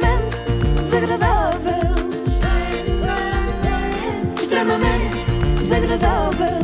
extremamente 0.00 0.82
desagradável. 0.82 1.94
Extremamente 4.36 5.16
desagradável. 5.60 6.55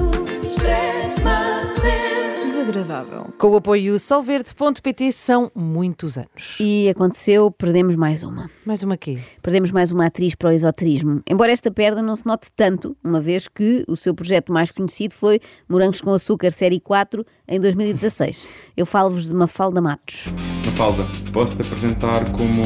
Com 3.42 3.50
o 3.50 3.56
apoio 3.56 3.98
solverde.pt 3.98 5.10
são 5.10 5.50
muitos 5.52 6.16
anos. 6.16 6.60
E 6.60 6.88
aconteceu, 6.88 7.50
perdemos 7.50 7.96
mais 7.96 8.22
uma. 8.22 8.48
Mais 8.64 8.84
uma 8.84 8.96
quê? 8.96 9.18
Perdemos 9.42 9.72
mais 9.72 9.90
uma 9.90 10.06
atriz 10.06 10.36
para 10.36 10.50
o 10.50 10.52
esoterismo. 10.52 11.20
Embora 11.28 11.50
esta 11.50 11.68
perda 11.68 12.00
não 12.00 12.14
se 12.14 12.24
note 12.24 12.52
tanto, 12.54 12.96
uma 13.02 13.20
vez 13.20 13.48
que 13.48 13.84
o 13.88 13.96
seu 13.96 14.14
projeto 14.14 14.52
mais 14.52 14.70
conhecido 14.70 15.12
foi 15.14 15.40
Morangos 15.68 16.00
com 16.00 16.12
Açúcar 16.12 16.52
Série 16.52 16.78
4 16.78 17.26
em 17.48 17.58
2016. 17.58 18.48
Eu 18.76 18.86
falo-vos 18.86 19.26
de 19.26 19.34
Mafalda 19.34 19.80
Matos. 19.80 20.32
Mafalda, 20.64 21.04
posso-te 21.32 21.62
apresentar 21.62 22.30
como 22.30 22.62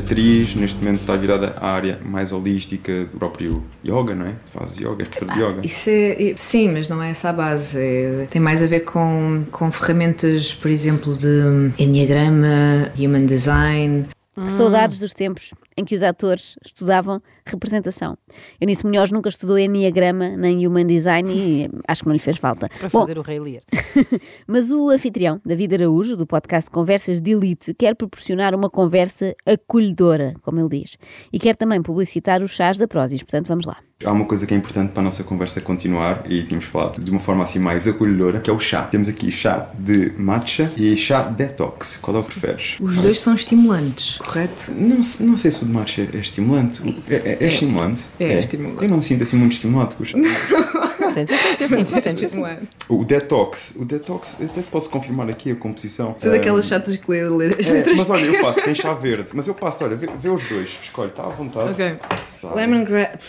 atriz, 0.00 0.54
neste 0.54 0.78
momento 0.82 1.00
está 1.00 1.16
virada 1.16 1.54
à 1.60 1.70
área 1.70 1.98
mais 2.04 2.32
holística 2.32 3.04
do 3.06 3.18
próprio 3.18 3.62
yoga, 3.84 4.14
não 4.14 4.26
é? 4.26 4.34
Faz 4.52 4.76
yoga, 4.76 5.02
és 5.02 5.08
professor 5.08 5.32
de 5.34 5.40
yoga. 5.40 5.60
Isso 5.64 5.90
é, 5.90 6.30
é- 6.30 6.34
sim, 6.36 6.70
mas 6.72 6.88
não 6.88 7.02
é 7.02 7.10
essa 7.10 7.30
a 7.30 7.32
base. 7.32 7.78
É- 7.78 8.26
tem 8.30 8.40
mais 8.40 8.62
a 8.62 8.66
ver 8.66 8.80
com, 8.80 9.44
com 9.50 9.70
ferramentas, 9.70 10.54
por 10.54 10.70
exemplo, 10.70 11.16
de 11.16 11.72
Enneagrama, 11.78 12.90
Human 12.98 13.26
Design. 13.26 14.06
Que 14.44 14.50
saudades 14.50 14.98
dos 14.98 15.14
tempos 15.14 15.52
em 15.76 15.84
que 15.84 15.94
os 15.94 16.02
atores 16.02 16.56
estudavam 16.64 17.20
representação. 17.44 18.16
Eunice 18.60 18.84
Munhoz 18.84 19.10
nunca 19.10 19.28
estudou 19.28 19.58
Enneagrama 19.58 20.36
nem 20.36 20.66
Human 20.66 20.86
Design 20.86 21.32
e 21.32 21.70
acho 21.88 22.02
que 22.02 22.08
não 22.08 22.14
lhe 22.14 22.20
fez 22.20 22.36
falta. 22.36 22.68
Para 22.68 22.88
Bom, 22.88 23.00
fazer 23.00 23.18
o 23.18 23.22
Rei 23.22 23.40
Lear. 23.40 23.62
Mas 24.46 24.70
o 24.70 24.90
anfitrião, 24.90 25.40
David 25.44 25.74
Araújo, 25.74 26.16
do 26.16 26.26
podcast 26.26 26.70
Conversas 26.70 27.20
de 27.20 27.32
Elite, 27.32 27.74
quer 27.74 27.94
proporcionar 27.94 28.54
uma 28.54 28.70
conversa 28.70 29.34
acolhedora, 29.46 30.34
como 30.42 30.60
ele 30.60 30.80
diz, 30.80 30.96
e 31.32 31.38
quer 31.38 31.56
também 31.56 31.82
publicitar 31.82 32.42
os 32.42 32.50
chás 32.50 32.78
da 32.78 32.86
Prozis, 32.86 33.22
portanto 33.22 33.48
vamos 33.48 33.66
lá. 33.66 33.78
Há 34.04 34.12
uma 34.12 34.24
coisa 34.26 34.46
que 34.46 34.54
é 34.54 34.56
importante 34.56 34.92
para 34.92 35.00
a 35.00 35.04
nossa 35.04 35.24
conversa 35.24 35.60
continuar 35.60 36.22
e 36.30 36.44
tínhamos 36.44 36.66
falado 36.66 37.02
de 37.02 37.10
uma 37.10 37.18
forma 37.18 37.42
assim 37.42 37.58
mais 37.58 37.88
acolhedora, 37.88 38.38
que 38.38 38.48
é 38.48 38.52
o 38.52 38.60
chá. 38.60 38.82
Temos 38.82 39.08
aqui 39.08 39.28
chá 39.32 39.68
de 39.76 40.12
matcha 40.16 40.70
e 40.76 40.96
chá 40.96 41.22
detox. 41.22 41.98
Qual 42.00 42.16
é 42.16 42.20
o 42.20 42.22
que 42.22 42.30
preferes? 42.38 42.76
Os 42.78 42.94
dois 42.96 43.18
são 43.18 43.34
estimulantes, 43.34 44.18
correto? 44.18 44.70
Não, 44.70 45.00
não 45.18 45.36
sei 45.36 45.50
se 45.50 45.64
o 45.64 45.66
de 45.66 45.72
matcha 45.72 46.02
é, 46.02 46.16
é 46.16 46.20
estimulante. 46.20 47.02
É, 47.10 47.14
é- 47.16 47.38
é 47.40 47.48
estimulante? 47.48 48.04
É 48.20 48.38
estimulante. 48.38 48.84
Eu 48.84 48.88
não 48.88 48.98
me 48.98 49.02
sinto 49.02 49.24
assim 49.24 49.36
muito 49.36 49.54
estimulado 49.54 49.96
com 49.96 50.04
o 50.04 50.06
chá. 50.06 50.16
Não 51.08 51.10
sentes, 51.14 51.32
eu 51.32 51.38
sinto, 51.38 51.62
eu 51.62 51.68
sinto, 51.70 51.94
eu 51.94 52.00
sinto. 52.02 52.22
eu 52.22 52.28
sinto. 52.28 52.68
O 52.86 53.02
detox, 53.04 53.72
o 53.76 53.84
detox, 53.86 54.36
eu 54.38 54.44
até 54.46 54.60
posso 54.60 54.90
confirmar 54.90 55.30
aqui 55.30 55.52
a 55.52 55.54
composição. 55.56 56.14
Sou 56.18 56.30
daquelas 56.30 56.66
Ahm, 56.66 56.68
chatas 56.68 56.96
que 56.96 57.10
lê, 57.10 57.26
lê 57.26 57.46
as 57.46 57.66
É, 57.66 57.72
letras. 57.72 57.96
mas 57.98 58.10
olha, 58.10 58.24
eu 58.26 58.40
passo, 58.42 58.60
tem 58.62 58.74
chá 58.74 58.92
verde, 58.92 59.28
mas 59.32 59.46
eu 59.46 59.54
passo, 59.54 59.82
olha, 59.84 59.96
vê, 59.96 60.06
vê 60.06 60.28
os 60.28 60.44
dois, 60.44 60.68
escolhe, 60.82 61.08
está 61.08 61.24
à 61.24 61.28
vontade. 61.30 61.70
Ok. 61.70 61.94
Tá. 62.42 62.52
Lemongrass. 62.54 63.24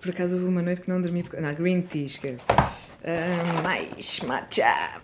Por 0.00 0.10
acaso 0.10 0.34
houve 0.34 0.46
uma 0.46 0.62
noite 0.62 0.80
que 0.82 0.88
não 0.88 1.00
dormi. 1.00 1.22
porque- 1.22 1.40
Não, 1.40 1.54
green 1.54 1.82
tea, 1.82 2.06
esquece. 2.06 2.44
Mais 3.62 4.20
matcha. 4.20 5.00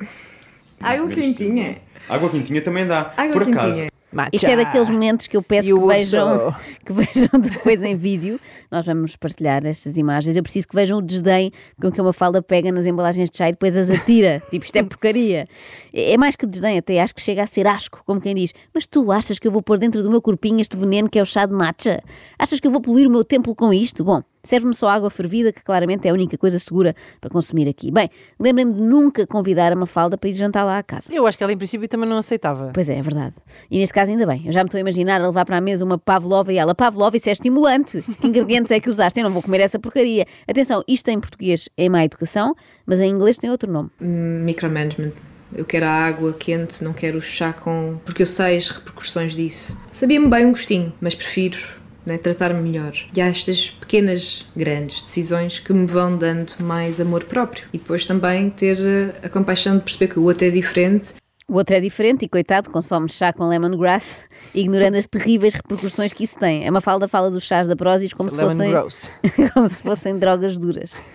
Água 0.80 1.08
quentinha. 1.08 1.76
Água 2.08 2.30
quentinha 2.30 2.62
também 2.62 2.86
dá. 2.86 3.12
Água 3.16 3.32
Por 3.32 3.42
acaso. 3.42 3.86
Matcha. 4.12 4.30
Isto 4.32 4.46
é 4.46 4.56
daqueles 4.56 4.88
momentos 4.88 5.26
que 5.26 5.36
eu 5.36 5.42
peço 5.42 5.68
que 5.68 5.86
vejam, 5.86 6.54
que 6.86 6.92
vejam 6.92 7.28
depois 7.38 7.82
em 7.82 7.94
vídeo. 7.96 8.40
Nós 8.70 8.86
vamos 8.86 9.14
partilhar 9.16 9.66
estas 9.66 9.98
imagens. 9.98 10.36
Eu 10.36 10.42
preciso 10.42 10.66
que 10.68 10.74
vejam 10.74 10.98
o 10.98 11.02
desdém 11.02 11.52
com 11.78 11.90
que 11.92 12.00
uma 12.00 12.12
falda 12.14 12.40
pega 12.40 12.72
nas 12.72 12.86
embalagens 12.86 13.28
de 13.28 13.36
chá 13.36 13.48
e 13.48 13.52
depois 13.52 13.76
as 13.76 13.90
atira. 13.90 14.40
tipo, 14.48 14.64
isto 14.64 14.76
é 14.76 14.82
porcaria. 14.82 15.46
É 15.92 16.12
é 16.12 16.16
mais 16.16 16.34
que 16.36 16.46
desdém, 16.46 16.78
até 16.78 16.98
acho 17.02 17.14
que 17.14 17.20
chega 17.20 17.42
a 17.42 17.46
ser 17.46 17.66
asco, 17.66 18.00
como 18.06 18.20
quem 18.20 18.34
diz. 18.34 18.54
Mas 18.72 18.86
tu 18.86 19.10
achas 19.12 19.38
que 19.38 19.46
eu 19.46 19.52
vou 19.52 19.60
pôr 19.60 19.78
dentro 19.78 20.02
do 20.02 20.10
meu 20.10 20.22
corpinho 20.22 20.60
este 20.60 20.76
veneno 20.76 21.10
que 21.10 21.18
é 21.18 21.22
o 21.22 21.26
chá 21.26 21.44
de 21.44 21.52
matcha? 21.54 22.02
Achas 22.38 22.58
que 22.58 22.66
eu 22.66 22.70
vou 22.70 22.80
poluir 22.80 23.06
o 23.06 23.10
meu 23.10 23.24
templo 23.24 23.54
com 23.54 23.70
isto? 23.70 24.02
Bom, 24.02 24.22
serve-me 24.46 24.74
só 24.74 24.88
água 24.88 25.10
fervida, 25.10 25.52
que 25.52 25.62
claramente 25.62 26.06
é 26.06 26.10
a 26.10 26.14
única 26.14 26.38
coisa 26.38 26.58
segura 26.58 26.94
para 27.20 27.30
consumir 27.30 27.68
aqui. 27.68 27.90
Bem, 27.90 28.08
lembrem-me 28.38 28.72
de 28.72 28.80
nunca 28.80 29.26
convidar 29.26 29.72
a 29.72 29.76
Mafalda 29.76 30.16
para 30.16 30.28
ir 30.28 30.32
jantar 30.32 30.64
lá 30.64 30.78
à 30.78 30.82
casa. 30.82 31.12
Eu 31.12 31.26
acho 31.26 31.36
que 31.36 31.44
ela 31.44 31.52
em 31.52 31.56
princípio 31.56 31.88
também 31.88 32.08
não 32.08 32.18
aceitava. 32.18 32.70
Pois 32.72 32.88
é, 32.88 32.98
é 32.98 33.02
verdade. 33.02 33.34
E 33.70 33.78
neste 33.78 33.94
caso 33.94 34.10
ainda 34.10 34.26
bem. 34.26 34.42
Eu 34.46 34.52
já 34.52 34.60
me 34.60 34.68
estou 34.68 34.78
a 34.78 34.80
imaginar 34.80 35.20
a 35.20 35.26
levar 35.26 35.44
para 35.44 35.58
a 35.58 35.60
mesa 35.60 35.84
uma 35.84 35.98
pavlova 35.98 36.52
e 36.52 36.58
ela, 36.58 36.74
pavlova, 36.74 37.16
isso 37.16 37.28
é 37.28 37.32
estimulante. 37.32 38.02
Que 38.20 38.26
ingredientes 38.26 38.70
é 38.70 38.80
que 38.80 38.88
usaste? 38.88 39.20
Eu 39.20 39.24
não 39.24 39.30
vou 39.30 39.42
comer 39.42 39.60
essa 39.60 39.78
porcaria. 39.78 40.26
Atenção, 40.48 40.82
isto 40.86 41.08
em 41.08 41.20
português 41.20 41.68
é 41.76 41.88
má 41.88 42.04
educação, 42.04 42.54
mas 42.86 43.00
em 43.00 43.10
inglês 43.10 43.38
tem 43.38 43.50
outro 43.50 43.70
nome. 43.70 43.90
Micromanagement. 44.00 45.12
Eu 45.54 45.64
quero 45.64 45.86
a 45.86 45.90
água 45.90 46.32
quente, 46.32 46.82
não 46.82 46.92
quero 46.92 47.18
o 47.18 47.22
chá 47.22 47.52
com. 47.52 47.98
Porque 48.04 48.22
eu 48.22 48.26
sei 48.26 48.56
as 48.56 48.68
repercussões 48.68 49.34
disso. 49.34 49.76
Sabia-me 49.92 50.28
bem 50.28 50.44
um 50.44 50.50
gostinho, 50.50 50.92
mas 51.00 51.14
prefiro 51.14 51.58
né, 52.06 52.16
tratar-me 52.16 52.62
melhor. 52.62 52.94
E 53.14 53.20
há 53.20 53.26
estas 53.26 53.68
pequenas, 53.68 54.46
grandes 54.56 55.02
decisões 55.02 55.58
que 55.58 55.72
me 55.72 55.86
vão 55.86 56.16
dando 56.16 56.52
mais 56.60 57.00
amor 57.00 57.24
próprio. 57.24 57.64
E 57.72 57.78
depois 57.78 58.06
também 58.06 58.48
ter 58.48 58.78
eh, 58.78 59.26
a 59.26 59.28
compaixão 59.28 59.76
de 59.76 59.82
perceber 59.82 60.08
que 60.08 60.18
o 60.18 60.22
outro 60.22 60.46
é 60.46 60.50
diferente 60.50 61.14
O 61.48 61.58
outro 61.58 61.76
é 61.76 61.80
diferente 61.80 62.24
e, 62.24 62.28
coitado, 62.28 62.68
consome 62.70 63.08
chá 63.08 63.32
com 63.32 63.46
lemongrass, 63.46 64.24
ignorando 64.52 64.96
as 64.96 65.06
terríveis 65.06 65.54
repercussões 65.54 66.12
que 66.12 66.24
isso 66.24 66.36
tem. 66.36 66.66
A 66.66 66.72
Mafalda 66.72 67.06
fala 67.06 67.30
dos 67.30 67.44
chás 67.44 67.68
da 67.68 67.76
Prozis 67.76 68.12
como, 68.12 68.28
se 68.28 68.36
fossem, 68.36 68.72
como 69.54 69.68
se 69.68 69.80
fossem 69.80 70.18
drogas 70.18 70.58
duras. 70.58 71.12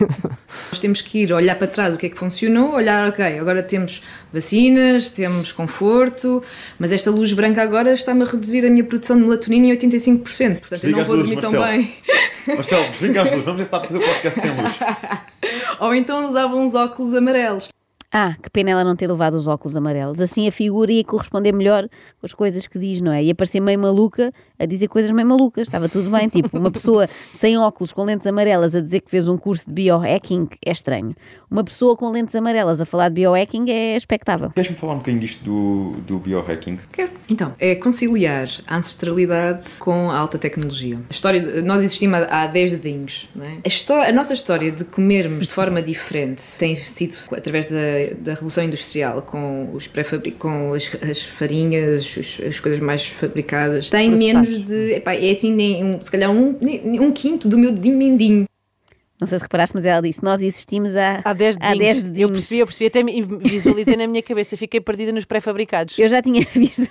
Nós 0.69 0.79
temos 0.79 1.01
que 1.01 1.23
ir 1.23 1.33
olhar 1.33 1.57
para 1.57 1.67
trás 1.67 1.93
o 1.93 1.97
que 1.97 2.05
é 2.05 2.09
que 2.09 2.17
funcionou, 2.17 2.75
olhar, 2.75 3.09
ok, 3.09 3.39
agora 3.39 3.61
temos 3.61 4.01
vacinas, 4.31 5.09
temos 5.09 5.51
conforto, 5.51 6.41
mas 6.79 6.93
esta 6.93 7.11
luz 7.11 7.33
branca 7.33 7.61
agora 7.61 7.91
está-me 7.91 8.23
a 8.23 8.25
reduzir 8.25 8.65
a 8.65 8.69
minha 8.69 8.85
produção 8.85 9.17
de 9.17 9.23
melatonina 9.23 9.67
em 9.67 9.77
85%, 9.77 10.59
portanto 10.59 10.71
eu 10.71 10.77
Desliga 10.77 10.95
não 10.95 11.01
as 11.01 11.07
vou 11.07 11.17
dormir 11.17 11.39
tão 11.41 11.51
bem. 11.51 11.93
Marcelo, 12.47 12.89
desliga 12.89 13.21
as 13.23 13.31
luzes, 13.31 13.45
vamos 13.45 13.59
ver 13.59 13.65
se 13.65 13.71
dá 13.71 13.79
para 13.81 13.87
fazer 13.89 13.99
o 13.99 14.07
podcast 14.07 14.39
sem 14.39 14.51
luz. 14.51 14.73
Ou 15.81 15.93
então 15.93 16.25
usava 16.25 16.55
uns 16.55 16.73
óculos 16.73 17.13
amarelos. 17.13 17.67
Ah, 18.13 18.35
que 18.41 18.49
pena 18.49 18.71
ela 18.71 18.83
não 18.83 18.95
ter 18.95 19.07
levado 19.09 19.35
os 19.35 19.47
óculos 19.47 19.77
amarelos. 19.77 20.19
Assim 20.19 20.47
a 20.47 20.51
figura 20.51 20.91
ia 20.91 21.03
corresponder 21.03 21.53
melhor 21.53 21.87
com 22.19 22.25
as 22.25 22.33
coisas 22.33 22.67
que 22.67 22.77
diz, 22.77 22.99
não 22.99 23.11
é? 23.11 23.23
Ia 23.23 23.33
parecer 23.33 23.59
meio 23.61 23.79
maluca 23.79 24.33
a 24.59 24.65
dizer 24.65 24.87
coisas 24.89 25.11
meio 25.11 25.27
malucas. 25.27 25.63
Estava 25.67 25.87
tudo 25.87 26.09
bem. 26.09 26.27
Tipo, 26.41 26.57
uma 26.57 26.69
pessoa 26.71 27.07
sem 27.07 27.57
óculos 27.57 27.91
com 27.93 28.03
lentes 28.03 28.27
amarelas 28.27 28.75
a 28.75 28.81
dizer 28.81 28.99
que 29.01 29.09
fez 29.09 29.27
um 29.27 29.37
curso 29.37 29.65
de 29.67 29.73
biohacking 29.73 30.47
é 30.65 30.71
estranho. 30.71 31.13
Uma 31.49 31.63
pessoa 31.63 31.95
com 31.95 32.09
lentes 32.09 32.35
amarelas 32.35 32.81
a 32.81 32.85
falar 32.85 33.09
de 33.09 33.15
biohacking 33.15 33.69
é 33.69 33.95
expectável. 33.95 34.49
Queres-me 34.51 34.75
falar 34.75 34.93
um 34.93 34.97
bocadinho 34.97 35.21
disto 35.21 35.43
do, 35.43 35.91
do 36.01 36.19
biohacking? 36.19 36.79
Quero. 36.91 37.11
Então, 37.29 37.53
é 37.59 37.75
conciliar 37.75 38.47
a 38.67 38.77
ancestralidade 38.77 39.63
com 39.79 40.09
a 40.11 40.17
alta 40.17 40.37
tecnologia. 40.37 40.97
A 41.09 41.13
história, 41.13 41.39
de- 41.39 41.61
nós 41.61 41.79
existimos 41.83 42.19
há 42.19 42.41
há 42.41 42.47
10 42.47 42.71
dedinhos, 42.79 43.29
não 43.35 43.45
é? 43.45 43.57
A, 43.65 44.09
a 44.09 44.11
nossa 44.11 44.33
história 44.33 44.71
de 44.71 44.83
comermos 44.85 45.47
de 45.47 45.53
forma 45.53 45.81
diferente 45.81 46.41
tem 46.57 46.75
sido 46.75 47.15
através 47.31 47.65
da, 47.67 47.75
da 48.19 48.33
Revolução 48.33 48.63
Industrial, 48.63 49.21
com, 49.21 49.69
os 49.73 49.87
pré-fabri- 49.87 50.31
com 50.31 50.73
as, 50.73 50.89
as 51.01 51.21
farinhas, 51.21 52.17
os- 52.17 52.39
as 52.47 52.59
coisas 52.59 52.79
mais 52.79 53.05
fabricadas. 53.05 53.89
Tem 53.89 54.09
menos 54.11 54.63
de. 54.65 54.93
Epá, 54.95 55.13
é 55.15 55.31
assim, 55.31 55.53
nem 55.53 55.83
um, 55.83 55.99
se 56.03 56.11
calhar 56.11 56.31
um, 56.31 56.57
um 56.61 57.11
quinto 57.11 57.47
do 57.47 57.57
meu 57.57 57.71
dedinho 57.71 57.97
mindinho. 57.97 58.45
Não 59.21 59.27
sei 59.27 59.37
se 59.37 59.43
reparaste, 59.43 59.75
mas 59.75 59.85
ela 59.85 60.01
disse: 60.01 60.23
Nós 60.23 60.41
existimos 60.41 60.95
há, 60.97 61.21
Há 61.23 61.33
10 61.33 61.57
há 61.61 61.73
dedinhos. 61.73 62.01
10 62.01 62.19
Eu 62.19 62.29
percebi, 62.29 62.59
eu 62.59 62.65
percebi, 62.65 62.87
até 62.87 63.03
me 63.03 63.21
visualizei 63.21 63.95
na 63.95 64.07
minha 64.07 64.23
cabeça, 64.23 64.57
fiquei 64.57 64.81
perdida 64.81 65.11
nos 65.11 65.25
pré-fabricados. 65.25 65.99
Eu 65.99 66.09
já 66.09 66.21
tinha 66.23 66.41
visto 66.55 66.89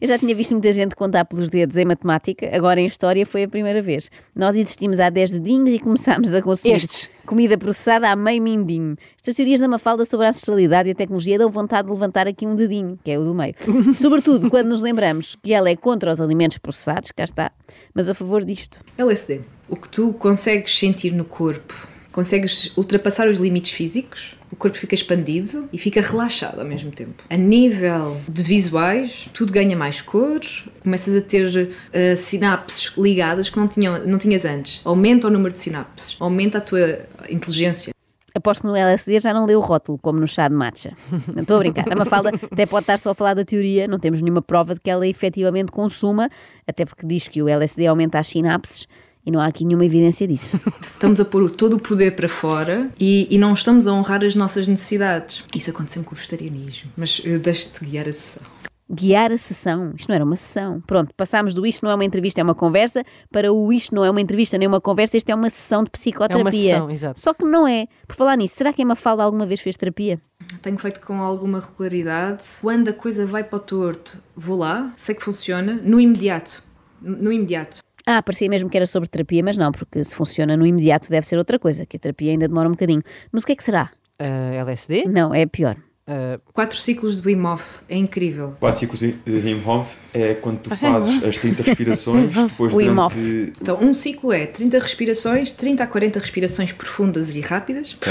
eu 0.00 0.08
já 0.08 0.18
tinha 0.18 0.34
visto 0.34 0.52
muita 0.52 0.72
gente 0.72 0.96
contar 0.96 1.26
pelos 1.26 1.50
dedos 1.50 1.76
em 1.76 1.84
matemática, 1.84 2.48
agora 2.52 2.80
em 2.80 2.86
história 2.86 3.26
foi 3.26 3.42
a 3.42 3.48
primeira 3.48 3.82
vez. 3.82 4.10
Nós 4.34 4.56
existimos 4.56 5.00
há 5.00 5.10
10 5.10 5.32
dedinhos 5.32 5.70
e 5.74 5.78
começámos 5.78 6.34
a 6.34 6.40
consumir 6.40 6.76
Estes. 6.76 7.10
comida 7.26 7.58
processada 7.58 8.08
há 8.08 8.16
meio 8.16 8.42
mindinho. 8.42 8.96
Estas 9.16 9.36
teorias 9.36 9.60
da 9.60 9.68
Mafalda 9.68 10.06
sobre 10.06 10.26
a 10.26 10.30
ancestralidade 10.30 10.88
e 10.88 10.92
a 10.92 10.94
tecnologia 10.94 11.36
dão 11.38 11.50
vontade 11.50 11.88
de 11.88 11.92
levantar 11.92 12.26
aqui 12.26 12.46
um 12.46 12.54
dedinho, 12.54 12.98
que 13.04 13.10
é 13.10 13.18
o 13.18 13.24
do 13.24 13.34
meio. 13.34 13.54
Sobretudo 13.92 14.48
quando 14.48 14.68
nos 14.68 14.80
lembramos 14.80 15.36
que 15.42 15.52
ela 15.52 15.68
é 15.68 15.76
contra 15.76 16.10
os 16.10 16.20
alimentos 16.20 16.56
processados, 16.56 17.10
cá 17.12 17.24
está, 17.24 17.52
mas 17.92 18.08
a 18.08 18.14
favor 18.14 18.44
disto. 18.44 18.78
LSD. 18.96 19.57
O 19.68 19.76
que 19.76 19.88
tu 19.88 20.12
consegues 20.14 20.78
sentir 20.78 21.12
no 21.12 21.24
corpo, 21.24 21.74
consegues 22.10 22.76
ultrapassar 22.76 23.28
os 23.28 23.36
limites 23.36 23.72
físicos, 23.72 24.34
o 24.50 24.56
corpo 24.56 24.78
fica 24.78 24.94
expandido 24.94 25.68
e 25.72 25.78
fica 25.78 26.00
relaxado 26.00 26.58
ao 26.58 26.66
mesmo 26.66 26.90
tempo. 26.90 27.22
A 27.28 27.36
nível 27.36 28.18
de 28.26 28.42
visuais, 28.42 29.28
tudo 29.34 29.52
ganha 29.52 29.76
mais 29.76 30.00
cor, 30.00 30.40
começas 30.82 31.14
a 31.14 31.20
ter 31.20 31.70
eh, 31.92 32.16
sinapses 32.16 32.92
ligadas 32.96 33.50
que 33.50 33.58
não, 33.58 33.68
tinham, 33.68 34.06
não 34.06 34.18
tinhas 34.18 34.46
antes. 34.46 34.80
Aumenta 34.84 35.28
o 35.28 35.30
número 35.30 35.52
de 35.52 35.60
sinapses, 35.60 36.16
aumenta 36.18 36.58
a 36.58 36.60
tua 36.62 37.00
inteligência. 37.28 37.92
Aposto 38.34 38.62
que 38.62 38.68
no 38.68 38.76
LSD 38.76 39.20
já 39.20 39.34
não 39.34 39.44
leu 39.44 39.58
o 39.58 39.62
rótulo, 39.62 39.98
como 40.00 40.20
no 40.20 40.26
chá 40.26 40.48
de 40.48 40.54
matcha. 40.54 40.92
Não 41.34 41.42
estou 41.42 41.56
a 41.56 41.58
brincar. 41.58 41.92
A 41.92 41.96
Mafalda 41.96 42.30
até 42.50 42.66
pode 42.66 42.84
estar 42.84 42.98
só 42.98 43.10
a 43.10 43.14
falar 43.14 43.34
da 43.34 43.44
teoria, 43.44 43.88
não 43.88 43.98
temos 43.98 44.22
nenhuma 44.22 44.40
prova 44.40 44.74
de 44.74 44.80
que 44.80 44.88
ela 44.88 45.06
efetivamente 45.06 45.72
consuma, 45.72 46.30
até 46.66 46.86
porque 46.86 47.06
diz 47.06 47.26
que 47.26 47.42
o 47.42 47.48
LSD 47.48 47.86
aumenta 47.86 48.18
as 48.18 48.28
sinapses 48.28 48.86
e 49.28 49.30
não 49.30 49.40
há 49.40 49.46
aqui 49.46 49.62
nenhuma 49.62 49.84
evidência 49.84 50.26
disso. 50.26 50.58
Estamos 50.82 51.20
a 51.20 51.24
pôr 51.24 51.50
todo 51.50 51.74
o 51.74 51.78
poder 51.78 52.16
para 52.16 52.28
fora 52.28 52.90
e, 52.98 53.28
e 53.30 53.36
não 53.36 53.52
estamos 53.52 53.86
a 53.86 53.92
honrar 53.92 54.24
as 54.24 54.34
nossas 54.34 54.66
necessidades. 54.66 55.44
Isso 55.54 55.70
aconteceu 55.70 56.02
com 56.02 56.12
o 56.12 56.16
vegetarianismo, 56.16 56.90
mas 56.96 57.20
eu 57.24 57.38
deixo-te 57.38 57.84
guiar 57.84 58.08
a 58.08 58.12
sessão. 58.12 58.42
Guiar 58.90 59.30
a 59.30 59.36
sessão. 59.36 59.92
Isto 59.94 60.08
não 60.08 60.14
era 60.14 60.24
uma 60.24 60.34
sessão. 60.34 60.80
Pronto, 60.80 61.14
passámos 61.14 61.52
do 61.52 61.66
isto 61.66 61.84
não 61.84 61.92
é 61.92 61.94
uma 61.94 62.06
entrevista, 62.06 62.40
é 62.40 62.44
uma 62.44 62.54
conversa, 62.54 63.04
para 63.30 63.52
o 63.52 63.70
isto 63.70 63.94
não 63.94 64.02
é 64.02 64.10
uma 64.10 64.20
entrevista 64.20 64.56
nem 64.56 64.66
uma 64.66 64.80
conversa, 64.80 65.18
isto 65.18 65.28
é 65.28 65.34
uma 65.34 65.50
sessão 65.50 65.84
de 65.84 65.90
psicoterapia. 65.90 66.72
sessão, 66.72 66.90
exato. 66.90 67.20
Só 67.20 67.34
que 67.34 67.44
não 67.44 67.68
é. 67.68 67.86
Por 68.06 68.16
falar 68.16 68.36
nisso, 68.36 68.54
será 68.56 68.72
que 68.72 68.80
a 68.80 68.86
Mafalda 68.86 69.22
alguma 69.22 69.44
vez 69.44 69.60
fez 69.60 69.76
terapia? 69.76 70.18
Tenho 70.62 70.78
feito 70.78 71.02
com 71.02 71.20
alguma 71.20 71.60
regularidade. 71.60 72.42
Quando 72.62 72.88
a 72.88 72.94
coisa 72.94 73.26
vai 73.26 73.44
para 73.44 73.56
o 73.56 73.60
torto, 73.60 74.16
vou 74.34 74.56
lá, 74.56 74.90
sei 74.96 75.14
que 75.14 75.22
funciona, 75.22 75.78
no 75.84 76.00
imediato. 76.00 76.62
No 77.02 77.30
imediato. 77.30 77.80
Ah, 78.10 78.22
parecia 78.22 78.48
mesmo 78.48 78.70
que 78.70 78.76
era 78.78 78.86
sobre 78.86 79.06
terapia, 79.06 79.42
mas 79.44 79.58
não, 79.58 79.70
porque 79.70 80.02
se 80.02 80.14
funciona 80.14 80.56
no 80.56 80.64
imediato 80.64 81.10
deve 81.10 81.26
ser 81.26 81.36
outra 81.36 81.58
coisa, 81.58 81.84
que 81.84 81.98
a 81.98 82.00
terapia 82.00 82.30
ainda 82.30 82.48
demora 82.48 82.66
um 82.66 82.72
bocadinho. 82.72 83.02
Mas 83.30 83.42
o 83.42 83.46
que 83.46 83.52
é 83.52 83.54
que 83.54 83.62
será? 83.62 83.90
Ah, 84.18 84.54
LSD? 84.54 85.04
Não, 85.04 85.34
é 85.34 85.44
pior. 85.44 85.76
Ah, 86.06 86.40
Quatro 86.54 86.78
ciclos 86.78 87.20
de 87.20 87.28
Wim 87.28 87.44
Hof, 87.44 87.80
é 87.86 87.98
incrível. 87.98 88.56
Quatro 88.58 88.80
ciclos 88.80 89.00
de 89.00 89.14
Wim 89.26 89.62
Hof 89.62 89.94
é 90.14 90.32
quando 90.32 90.60
tu 90.60 90.70
fazes 90.74 91.22
as 91.22 91.36
30 91.36 91.62
respirações, 91.62 92.32
depois 92.48 92.72
Wim 92.72 92.94
durante... 92.94 93.52
Então, 93.60 93.78
um 93.78 93.92
ciclo 93.92 94.32
é 94.32 94.46
30 94.46 94.78
respirações, 94.78 95.52
30 95.52 95.84
a 95.84 95.86
40 95.86 96.18
respirações 96.18 96.72
profundas 96.72 97.34
e 97.34 97.42
rápidas. 97.42 97.94
Ok? 97.94 98.10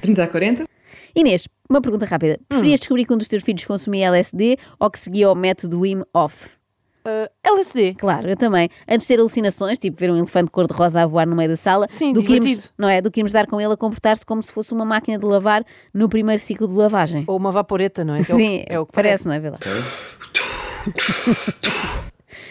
30 0.00 0.24
a 0.24 0.26
40. 0.26 0.64
Inês, 1.14 1.46
uma 1.68 1.82
pergunta 1.82 2.06
rápida. 2.06 2.40
Preferias 2.48 2.80
descobrir 2.80 3.04
que 3.04 3.12
um 3.12 3.18
dos 3.18 3.28
teus 3.28 3.42
filhos 3.42 3.66
consumia 3.66 4.06
LSD 4.06 4.56
ou 4.80 4.90
que 4.90 4.98
seguia 4.98 5.30
o 5.30 5.34
método 5.34 5.80
Wim 5.80 6.02
Hof? 6.14 6.61
Ah, 7.04 7.30
LSD. 7.44 7.94
Claro, 7.94 8.28
eu 8.28 8.36
também. 8.36 8.68
Antes 8.88 9.06
de 9.06 9.14
ter 9.14 9.20
alucinações, 9.20 9.78
tipo 9.78 9.98
ver 9.98 10.10
um 10.10 10.16
elefante 10.16 10.50
cor-de-rosa 10.50 11.02
a 11.02 11.06
voar 11.06 11.26
no 11.26 11.34
meio 11.36 11.48
da 11.50 11.56
sala, 11.56 11.86
Sim, 11.88 12.12
do 12.12 12.22
que 12.22 12.34
irmos, 12.34 12.72
não 12.78 12.88
é? 12.88 13.00
Do 13.00 13.10
que 13.10 13.20
irmos 13.20 13.32
dar 13.32 13.46
com 13.46 13.60
ele 13.60 13.72
a 13.72 13.76
comportar-se 13.76 14.24
como 14.24 14.42
se 14.42 14.52
fosse 14.52 14.72
uma 14.72 14.84
máquina 14.84 15.18
de 15.18 15.24
lavar 15.24 15.64
no 15.92 16.08
primeiro 16.08 16.40
ciclo 16.40 16.66
de 16.68 16.74
lavagem. 16.74 17.24
Ou 17.26 17.36
uma 17.36 17.50
vaporeta, 17.52 18.04
não 18.04 18.14
é? 18.14 18.22
Que 18.24 18.32
é 18.32 18.34
o- 18.34 18.38
Sim, 18.38 18.64
é 18.68 18.78
o 18.80 18.86
que 18.86 18.92
parece, 18.92 19.24
parece. 19.24 19.28
não 19.28 19.34
é 19.34 19.38
verdade? 19.40 19.64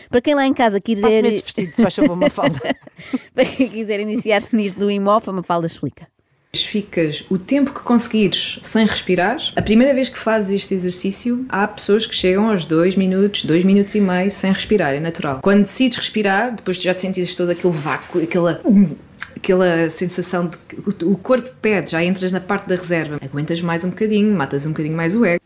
Para 0.09 0.21
quem 0.21 0.36
lá 0.36 0.45
em 0.45 0.53
casa 0.53 0.81
quiser, 0.81 1.01
Faça-me 1.03 1.27
esse 1.30 1.42
vestido, 1.42 1.74
se 1.74 1.81
faz 1.81 1.95
favor, 1.95 2.13
uma 2.13 2.30
falda. 2.30 2.59
para 3.33 3.45
quem 3.45 3.69
quiser 3.69 4.00
iniciar-se 4.01 4.53
nisto 4.56 4.77
do 4.80 4.88
Wim 4.88 5.07
Hof, 5.07 5.30
a 5.30 5.31
Mafalda 5.33 5.68
explica. 5.68 6.06
Ficas 6.53 7.24
o 7.30 7.38
tempo 7.38 7.74
que 7.74 7.80
conseguires 7.80 8.59
sem 8.62 8.86
respirar. 8.86 9.38
A 9.56 9.62
primeira 9.62 9.94
vez 9.94 10.09
que 10.09 10.18
fazes 10.18 10.62
este 10.62 10.74
exercício, 10.74 11.45
há 11.48 11.65
pessoas 11.65 12.06
que 12.06 12.13
chegam 12.13 12.50
aos 12.50 12.65
2 12.65 12.98
minutos, 12.98 13.45
2 13.45 13.63
minutos 13.63 13.95
e 13.95 14.01
meio 14.01 14.30
sem 14.30 14.51
respirar, 14.51 14.94
é 14.94 15.00
natural. 15.00 15.39
Quando 15.42 15.62
decides 15.62 15.98
respirar, 15.98 16.53
depois 16.53 16.75
de 16.75 16.83
já 16.83 16.94
te 16.94 17.03
sentires 17.03 17.33
todo 17.36 17.51
aquele 17.51 17.74
vácuo, 17.74 18.21
aquela. 18.21 18.59
Aquela 19.33 19.89
sensação 19.89 20.45
de 20.45 20.57
que 20.57 21.03
o 21.03 21.18
corpo 21.18 21.50
pede, 21.62 21.92
já 21.92 22.03
entras 22.03 22.31
na 22.31 22.39
parte 22.39 22.68
da 22.68 22.75
reserva. 22.75 23.18
Aguentas 23.24 23.59
mais 23.59 23.83
um 23.83 23.89
bocadinho, 23.89 24.36
matas 24.36 24.68
um 24.68 24.69
bocadinho 24.69 24.95
mais 24.95 25.15
o 25.15 25.25
ego. 25.25 25.41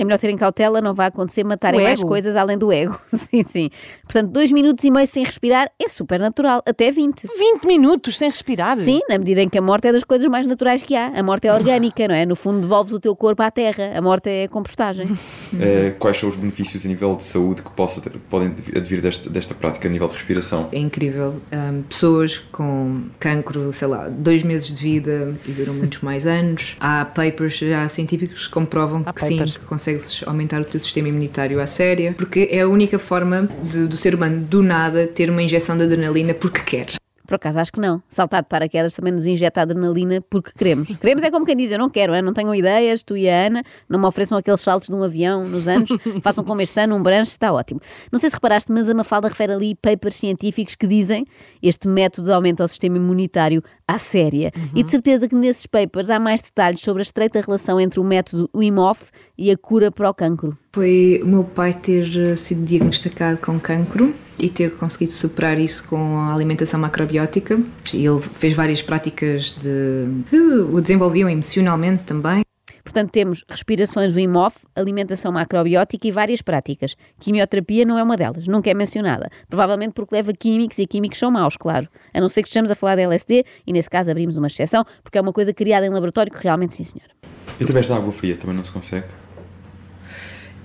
É 0.00 0.04
melhor 0.04 0.18
terem 0.18 0.36
cautela, 0.36 0.80
não 0.80 0.94
vai 0.94 1.08
acontecer 1.08 1.44
matarem 1.44 1.82
mais 1.82 2.02
coisas 2.02 2.34
além 2.36 2.56
do 2.56 2.72
ego. 2.72 2.98
Sim, 3.06 3.42
sim. 3.42 3.70
Portanto, 4.04 4.30
dois 4.30 4.50
minutos 4.50 4.82
e 4.84 4.90
meio 4.90 5.06
sem 5.06 5.22
respirar 5.24 5.70
é 5.78 5.88
super 5.88 6.18
natural, 6.18 6.62
até 6.66 6.90
20. 6.90 7.26
20 7.38 7.66
minutos 7.66 8.16
sem 8.16 8.30
respirar. 8.30 8.76
Sim, 8.76 9.00
na 9.10 9.18
medida 9.18 9.42
em 9.42 9.48
que 9.48 9.58
a 9.58 9.62
morte 9.62 9.88
é 9.88 9.92
das 9.92 10.02
coisas 10.02 10.26
mais 10.26 10.46
naturais 10.46 10.82
que 10.82 10.96
há. 10.96 11.08
A 11.14 11.22
morte 11.22 11.46
é 11.46 11.52
orgânica, 11.52 12.08
não 12.08 12.14
é? 12.14 12.24
No 12.24 12.34
fundo, 12.34 12.60
devolves 12.60 12.92
o 12.94 12.98
teu 12.98 13.14
corpo 13.14 13.42
à 13.42 13.50
terra. 13.50 13.92
A 13.94 14.00
morte 14.00 14.28
é 14.30 14.48
compostagem. 14.48 15.06
Eh, 15.60 15.94
quais 15.98 16.16
são 16.16 16.28
os 16.28 16.36
benefícios 16.36 16.86
a 16.86 16.88
nível 16.88 17.14
de 17.16 17.24
saúde 17.24 17.62
que 17.62 17.70
possa 17.72 18.00
ter- 18.00 18.12
podem 18.30 18.54
advir 18.74 19.00
desta, 19.00 19.28
desta 19.28 19.52
prática 19.52 19.88
a 19.88 19.90
nível 19.90 20.06
de 20.06 20.14
respiração? 20.14 20.68
É 20.72 20.78
incrível. 20.78 21.40
Hum, 21.52 21.82
pessoas 21.88 22.38
com 22.38 23.02
cancro, 23.18 23.72
sei 23.72 23.88
lá, 23.88 24.08
dois 24.08 24.42
meses 24.44 24.68
de 24.68 24.74
vida 24.82 25.34
e 25.46 25.50
duram 25.52 25.74
muitos 25.74 26.00
mais 26.02 26.26
anos. 26.26 26.76
Há 26.80 27.04
papers 27.04 27.58
já 27.58 27.86
científicos 27.88 28.46
que 28.46 28.52
comprovam 28.52 29.02
Há 29.04 29.12
que 29.12 29.20
sim, 29.24 29.36
papers. 29.38 29.56
que 29.58 29.64
consegues 29.92 30.22
aumentar 30.26 30.60
o 30.60 30.64
teu 30.64 30.80
sistema 30.80 31.08
imunitário 31.08 31.60
à 31.60 31.66
séria, 31.66 32.14
porque 32.16 32.48
é 32.50 32.60
a 32.60 32.68
única 32.68 32.98
forma 32.98 33.48
de- 33.62 33.86
do 33.86 33.96
ser 33.96 34.14
humano 34.14 34.40
do 34.42 34.62
nada 34.62 35.06
ter 35.06 35.30
uma 35.30 35.42
injeção 35.42 35.76
de 35.76 35.84
adrenalina 35.84 36.34
porque 36.34 36.60
quer. 36.60 36.86
Por 37.26 37.36
acaso, 37.36 37.60
acho 37.60 37.70
que 37.70 37.78
não. 37.80 38.02
Saltar 38.08 38.42
de 38.42 38.48
paraquedas 38.48 38.92
também 38.92 39.12
nos 39.12 39.24
injeta 39.24 39.62
adrenalina 39.62 40.20
porque 40.28 40.50
queremos. 40.52 40.96
Queremos 40.96 41.22
é 41.22 41.30
como 41.30 41.46
quem 41.46 41.56
diz, 41.56 41.70
eu 41.70 41.78
não 41.78 41.88
quero, 41.88 42.12
é? 42.12 42.20
não 42.20 42.32
tenho 42.32 42.52
ideias, 42.52 43.04
tu 43.04 43.16
e 43.16 43.28
a 43.30 43.46
Ana, 43.46 43.62
não 43.88 44.00
me 44.00 44.06
ofereçam 44.06 44.36
aqueles 44.36 44.60
saltos 44.60 44.88
de 44.88 44.94
um 44.96 45.02
avião 45.04 45.46
nos 45.46 45.68
anos, 45.68 45.90
façam 46.24 46.42
como 46.42 46.60
este 46.60 46.80
ano, 46.80 46.96
um 46.96 47.02
branche, 47.02 47.30
está 47.30 47.52
ótimo. 47.52 47.80
Não 48.10 48.18
sei 48.18 48.30
se 48.30 48.34
reparaste, 48.34 48.72
mas 48.72 48.88
a 48.88 48.94
Mafalda 48.94 49.28
refere 49.28 49.52
ali 49.52 49.76
papers 49.76 50.16
científicos 50.16 50.74
que 50.74 50.88
dizem 50.88 51.24
este 51.62 51.86
método 51.86 52.32
aumenta 52.34 52.64
o 52.64 52.68
sistema 52.68 52.96
imunitário 52.96 53.62
à 53.94 53.98
séria. 53.98 54.52
E 54.74 54.82
de 54.82 54.90
certeza 54.90 55.28
que 55.28 55.34
nesses 55.34 55.66
papers 55.66 56.10
há 56.10 56.18
mais 56.18 56.40
detalhes 56.40 56.80
sobre 56.80 57.00
a 57.00 57.04
estreita 57.04 57.40
relação 57.40 57.80
entre 57.80 58.00
o 58.00 58.04
método 58.04 58.48
Wim 58.54 58.78
Hof 58.78 59.10
e 59.36 59.50
a 59.50 59.56
cura 59.56 59.90
para 59.90 60.08
o 60.08 60.14
cancro. 60.14 60.56
Foi 60.72 61.20
o 61.22 61.26
meu 61.26 61.44
pai 61.44 61.74
ter 61.74 62.08
eh, 62.16 62.36
sido 62.36 62.64
diagnosticado 62.64 63.38
com 63.38 63.58
cancro 63.58 64.14
e 64.38 64.48
ter 64.48 64.70
conseguido 64.76 65.12
superar 65.12 65.58
isso 65.58 65.86
com 65.88 66.16
a 66.18 66.34
alimentação 66.34 66.80
macrobiótica. 66.80 67.60
E 67.92 68.06
ele 68.06 68.20
fez 68.20 68.54
várias 68.54 68.80
práticas 68.80 69.52
de, 69.52 70.06
que 70.28 70.36
o 70.36 70.80
desenvolviam 70.80 71.28
emocionalmente 71.28 72.04
também. 72.04 72.42
Portanto, 72.90 73.12
temos 73.12 73.44
respirações 73.48 74.12
Wim 74.12 74.36
Hof, 74.36 74.64
alimentação 74.74 75.30
macrobiótica 75.30 76.08
e 76.08 76.10
várias 76.10 76.42
práticas. 76.42 76.96
Quimioterapia 77.20 77.84
não 77.84 77.96
é 77.96 78.02
uma 78.02 78.16
delas, 78.16 78.48
nunca 78.48 78.68
é 78.68 78.74
mencionada. 78.74 79.30
Provavelmente 79.48 79.92
porque 79.92 80.12
leva 80.12 80.32
químicos 80.32 80.76
e 80.80 80.88
químicos 80.88 81.16
são 81.16 81.30
maus, 81.30 81.56
claro. 81.56 81.88
A 82.12 82.20
não 82.20 82.28
ser 82.28 82.42
que 82.42 82.48
estejamos 82.48 82.68
a 82.68 82.74
falar 82.74 82.96
de 82.96 83.02
LSD 83.02 83.44
e 83.64 83.72
nesse 83.72 83.88
caso 83.88 84.10
abrimos 84.10 84.36
uma 84.36 84.48
exceção, 84.48 84.84
porque 85.04 85.16
é 85.16 85.20
uma 85.20 85.32
coisa 85.32 85.54
criada 85.54 85.86
em 85.86 85.88
laboratório 85.88 86.32
que 86.32 86.42
realmente 86.42 86.74
sim, 86.74 86.82
senhora. 86.82 87.12
E 87.60 87.62
através 87.62 87.86
da 87.86 87.94
água 87.94 88.10
fria 88.10 88.36
também 88.36 88.56
não 88.56 88.64
se 88.64 88.72
consegue? 88.72 89.06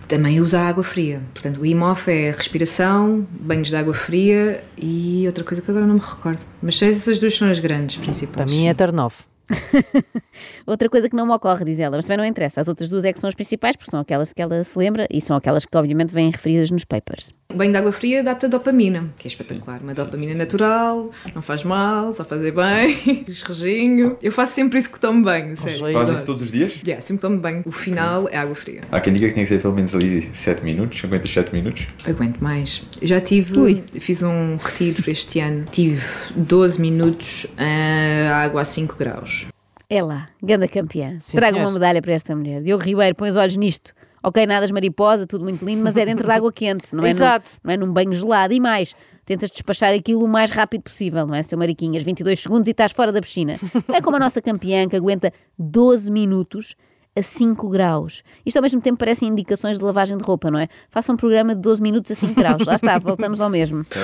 Também 0.07 0.41
usa 0.41 0.61
água 0.61 0.83
fria. 0.83 1.21
Portanto, 1.31 1.57
o 1.57 1.61
Wim 1.61 1.79
Hof 1.79 2.09
é 2.09 2.31
respiração, 2.31 3.23
banhos 3.29 3.67
de 3.67 3.75
água 3.75 3.93
fria 3.93 4.63
e 4.75 5.27
outra 5.27 5.43
coisa 5.43 5.61
que 5.61 5.69
agora 5.69 5.85
não 5.85 5.93
me 5.93 6.01
recordo. 6.01 6.41
Mas 6.59 6.81
essas 6.81 7.19
duas 7.19 7.35
são 7.35 7.51
as 7.51 7.59
grandes 7.59 7.97
principais. 7.97 8.35
Para 8.35 8.45
mim 8.47 8.65
é 8.65 8.73
turn 8.73 8.99
off. 8.99 9.25
Outra 10.65 10.89
coisa 10.89 11.09
que 11.09 11.15
não 11.15 11.25
me 11.25 11.33
ocorre, 11.33 11.65
diz 11.65 11.79
ela, 11.79 11.95
mas 11.95 12.05
também 12.05 12.17
não 12.17 12.25
interessa. 12.25 12.61
As 12.61 12.67
outras 12.67 12.89
duas 12.89 13.05
é 13.05 13.13
que 13.13 13.19
são 13.19 13.27
as 13.27 13.35
principais, 13.35 13.75
porque 13.75 13.91
são 13.91 13.99
aquelas 13.99 14.33
que 14.33 14.41
ela 14.41 14.63
se 14.63 14.77
lembra 14.77 15.07
e 15.11 15.21
são 15.21 15.35
aquelas 15.35 15.65
que 15.65 15.77
obviamente 15.77 16.13
vêm 16.13 16.29
referidas 16.29 16.71
nos 16.71 16.85
papers. 16.85 17.31
O 17.53 17.57
banho 17.57 17.71
de 17.71 17.77
água 17.77 17.91
fria 17.91 18.23
dá-te 18.23 18.47
a 18.47 18.49
dopamina, 18.49 19.13
que 19.17 19.27
é 19.27 19.29
espetacular. 19.29 19.79
Uma 19.81 19.93
dopamina 19.93 20.33
natural, 20.33 21.11
não 21.33 21.41
faz 21.41 21.63
mal, 21.63 22.11
só 22.11 22.25
fazer 22.25 22.51
bem, 22.51 23.25
esrejinho. 23.29 24.17
Eu 24.21 24.31
faço 24.31 24.53
sempre 24.53 24.79
isso 24.79 24.91
que 24.91 24.99
tomo 24.99 25.23
banho, 25.23 25.55
sério. 25.55 25.93
Faz 25.93 26.09
isso 26.09 26.25
todos 26.25 26.41
os 26.41 26.51
dias? 26.51 26.81
Yeah, 26.83 27.01
sempre 27.01 27.21
tomo 27.21 27.37
banho. 27.37 27.61
O 27.65 27.71
final 27.71 28.27
é 28.29 28.37
água 28.37 28.55
fria. 28.55 28.81
Há 28.91 28.99
quem 28.99 29.13
diga 29.13 29.27
que 29.27 29.35
tem 29.35 29.43
que 29.43 29.49
ser 29.49 29.61
pelo 29.61 29.75
menos 29.75 29.93
ali 29.93 30.27
7 30.33 30.63
minutos, 30.63 30.99
57 30.99 31.53
minutos. 31.53 31.85
Aguento 32.07 32.39
mais. 32.39 32.81
Eu 32.99 33.07
já 33.07 33.21
tive, 33.21 33.57
Ui. 33.59 33.83
fiz 33.93 34.23
um 34.23 34.55
retiro 34.55 35.03
este 35.07 35.39
ano, 35.39 35.65
tive 35.71 36.03
12 36.35 36.81
minutos 36.81 37.45
a 37.57 38.37
água 38.43 38.61
a 38.61 38.65
5 38.65 38.95
graus. 38.97 39.34
É 39.89 40.01
lá, 40.01 40.29
ganda 40.41 40.67
campeã. 40.67 41.17
Sim, 41.19 41.37
Traga 41.37 41.55
senhor. 41.55 41.67
uma 41.67 41.73
medalha 41.73 42.01
para 42.01 42.13
esta 42.13 42.35
mulher. 42.35 42.61
Diogo 42.61 42.83
Ribeiro, 42.83 43.15
põe 43.15 43.29
os 43.29 43.35
olhos 43.35 43.55
nisto. 43.55 43.93
Ok, 44.23 44.43
nadas 44.47 44.71
mariposa, 44.71 45.27
tudo 45.27 45.43
muito 45.43 45.63
lindo, 45.63 45.83
mas 45.83 45.95
é 45.97 46.05
dentro 46.05 46.25
de 46.25 46.31
água 46.31 46.51
quente, 46.51 46.95
não 46.95 47.05
é, 47.05 47.11
Exato. 47.11 47.47
Num, 47.47 47.59
não 47.63 47.73
é 47.73 47.77
num 47.77 47.93
banho 47.93 48.11
gelado. 48.11 48.53
E 48.55 48.59
mais, 48.59 48.95
tentas 49.23 49.51
despachar 49.51 49.93
aquilo 49.93 50.23
o 50.23 50.27
mais 50.27 50.49
rápido 50.49 50.81
possível, 50.81 51.27
não 51.27 51.35
é, 51.35 51.43
seu 51.43 51.57
Mariquinhas? 51.59 52.01
22 52.01 52.39
segundos 52.39 52.67
e 52.67 52.71
estás 52.71 52.91
fora 52.91 53.11
da 53.11 53.21
piscina. 53.21 53.55
É 53.93 54.01
como 54.01 54.15
a 54.17 54.19
nossa 54.19 54.41
campeã 54.41 54.87
que 54.89 54.95
aguenta 54.95 55.31
12 55.59 56.09
minutos 56.09 56.75
a 57.15 57.21
5 57.21 57.69
graus. 57.69 58.23
Isto 58.43 58.57
ao 58.57 58.63
mesmo 58.63 58.81
tempo 58.81 58.97
parecem 58.97 59.29
indicações 59.29 59.77
de 59.77 59.83
lavagem 59.85 60.17
de 60.17 60.23
roupa, 60.23 60.49
não 60.49 60.57
é? 60.57 60.67
Faça 60.89 61.13
um 61.13 61.15
programa 61.15 61.53
de 61.53 61.61
12 61.61 61.81
minutos 61.83 62.11
a 62.11 62.15
5 62.15 62.33
graus. 62.33 62.65
Lá 62.65 62.75
está, 62.75 62.97
voltamos 62.99 63.39
ao 63.39 63.49
mesmo. 63.51 63.85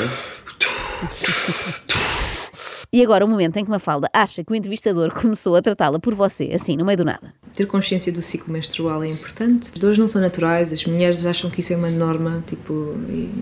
E 2.94 3.02
agora 3.02 3.24
o 3.24 3.28
momento 3.28 3.56
em 3.56 3.64
que 3.64 3.72
Mafalda 3.72 4.10
acha 4.14 4.44
que 4.44 4.52
o 4.52 4.56
entrevistador 4.56 5.14
começou 5.16 5.56
a 5.56 5.62
tratá-la 5.62 5.98
por 5.98 6.14
você, 6.14 6.52
assim, 6.54 6.76
no 6.76 6.84
meio 6.84 6.98
do 6.98 7.06
nada. 7.06 7.34
Ter 7.56 7.66
consciência 7.66 8.12
do 8.12 8.22
ciclo 8.22 8.52
menstrual 8.52 9.02
é 9.02 9.08
importante. 9.08 9.70
As 9.74 9.78
dores 9.80 9.98
não 9.98 10.10
são 10.10 10.22
naturais, 10.22 10.74
as 10.74 10.84
mulheres 10.86 11.26
acham 11.26 11.50
que 11.50 11.62
isso 11.62 11.72
é 11.72 11.78
uma 11.78 11.90
norma, 11.90 12.44
tipo, 12.46 12.96